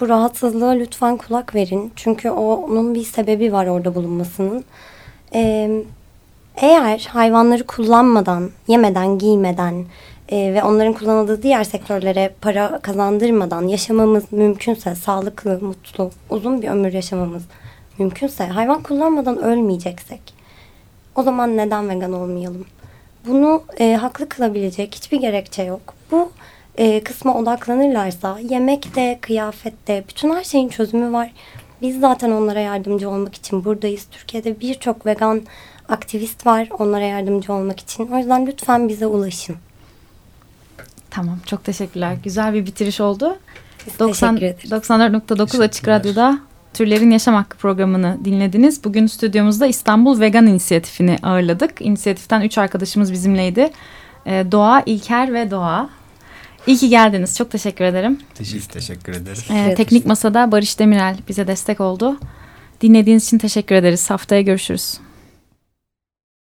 Bu 0.00 0.08
rahatsızlığa 0.08 0.70
lütfen 0.70 1.16
kulak 1.16 1.54
verin. 1.54 1.92
Çünkü 1.96 2.30
onun 2.30 2.94
bir 2.94 3.04
sebebi 3.04 3.52
var 3.52 3.66
orada 3.66 3.94
bulunmasının. 3.94 4.64
Ee, 5.34 5.70
eğer 6.56 7.08
hayvanları 7.12 7.66
kullanmadan, 7.66 8.50
yemeden, 8.68 9.18
giymeden 9.18 9.84
e, 10.28 10.54
ve 10.54 10.62
onların 10.62 10.92
kullanıldığı 10.92 11.42
diğer 11.42 11.64
sektörlere 11.64 12.34
para 12.40 12.78
kazandırmadan 12.82 13.68
yaşamamız 13.68 14.32
mümkünse, 14.32 14.94
sağlıklı, 14.94 15.58
mutlu, 15.62 16.10
uzun 16.30 16.62
bir 16.62 16.68
ömür 16.68 16.92
yaşamamız 16.92 17.42
mümkünse, 17.98 18.46
hayvan 18.46 18.82
kullanmadan 18.82 19.42
ölmeyeceksek, 19.42 20.20
o 21.16 21.22
zaman 21.22 21.56
neden 21.56 21.88
vegan 21.88 22.12
olmayalım? 22.12 22.64
Bunu 23.26 23.62
e, 23.78 23.94
haklı 23.94 24.28
kılabilecek 24.28 24.94
hiçbir 24.94 25.20
gerekçe 25.20 25.62
yok. 25.62 25.94
Bu 26.10 26.30
e, 26.78 27.04
kısma 27.04 27.34
odaklanırlarsa 27.34 28.38
yemekte, 28.38 29.18
kıyafette 29.20 30.04
bütün 30.08 30.34
her 30.34 30.44
şeyin 30.44 30.68
çözümü 30.68 31.12
var. 31.12 31.32
Biz 31.82 32.00
zaten 32.00 32.30
onlara 32.30 32.60
yardımcı 32.60 33.10
olmak 33.10 33.34
için 33.34 33.64
buradayız. 33.64 34.06
Türkiye'de 34.10 34.60
birçok 34.60 35.06
vegan 35.06 35.42
aktivist 35.88 36.46
var 36.46 36.68
onlara 36.78 37.04
yardımcı 37.04 37.52
olmak 37.52 37.80
için. 37.80 38.06
O 38.06 38.18
yüzden 38.18 38.46
lütfen 38.46 38.88
bize 38.88 39.06
ulaşın. 39.06 39.56
Tamam 41.10 41.38
çok 41.46 41.64
teşekkürler. 41.64 42.16
Güzel 42.24 42.54
bir 42.54 42.66
bitiriş 42.66 43.00
oldu. 43.00 43.38
Biz 43.86 43.98
90 43.98 44.36
teşekkür 44.36 44.54
ederiz. 44.54 44.88
94.9 44.88 45.62
Açık. 45.62 45.88
Radyo'da 45.88 46.38
Türlerin 46.74 47.10
Yaşam 47.10 47.34
Hakkı 47.34 47.56
programını 47.56 48.18
dinlediniz. 48.24 48.84
Bugün 48.84 49.06
stüdyomuzda 49.06 49.66
İstanbul 49.66 50.20
Vegan 50.20 50.46
İnisiyatifini 50.46 51.16
ağırladık. 51.22 51.80
İnisiyatiften 51.80 52.40
üç 52.40 52.58
arkadaşımız 52.58 53.12
bizimleydi. 53.12 53.70
Ee, 54.26 54.46
Doğa, 54.52 54.82
İlker 54.86 55.34
ve 55.34 55.50
Doğa. 55.50 55.88
İyi 56.66 56.76
ki 56.76 56.88
geldiniz. 56.88 57.36
Çok 57.36 57.50
teşekkür 57.50 57.84
ederim. 57.84 58.18
Biz 58.40 58.66
teşekkür 58.66 59.12
ederiz. 59.12 59.44
Ee. 59.50 59.74
Teknik 59.74 60.06
Masa'da 60.06 60.52
Barış 60.52 60.78
Demirel 60.78 61.16
bize 61.28 61.46
destek 61.46 61.80
oldu. 61.80 62.18
Dinlediğiniz 62.80 63.26
için 63.26 63.38
teşekkür 63.38 63.74
ederiz. 63.74 64.10
Haftaya 64.10 64.40
görüşürüz. 64.40 64.98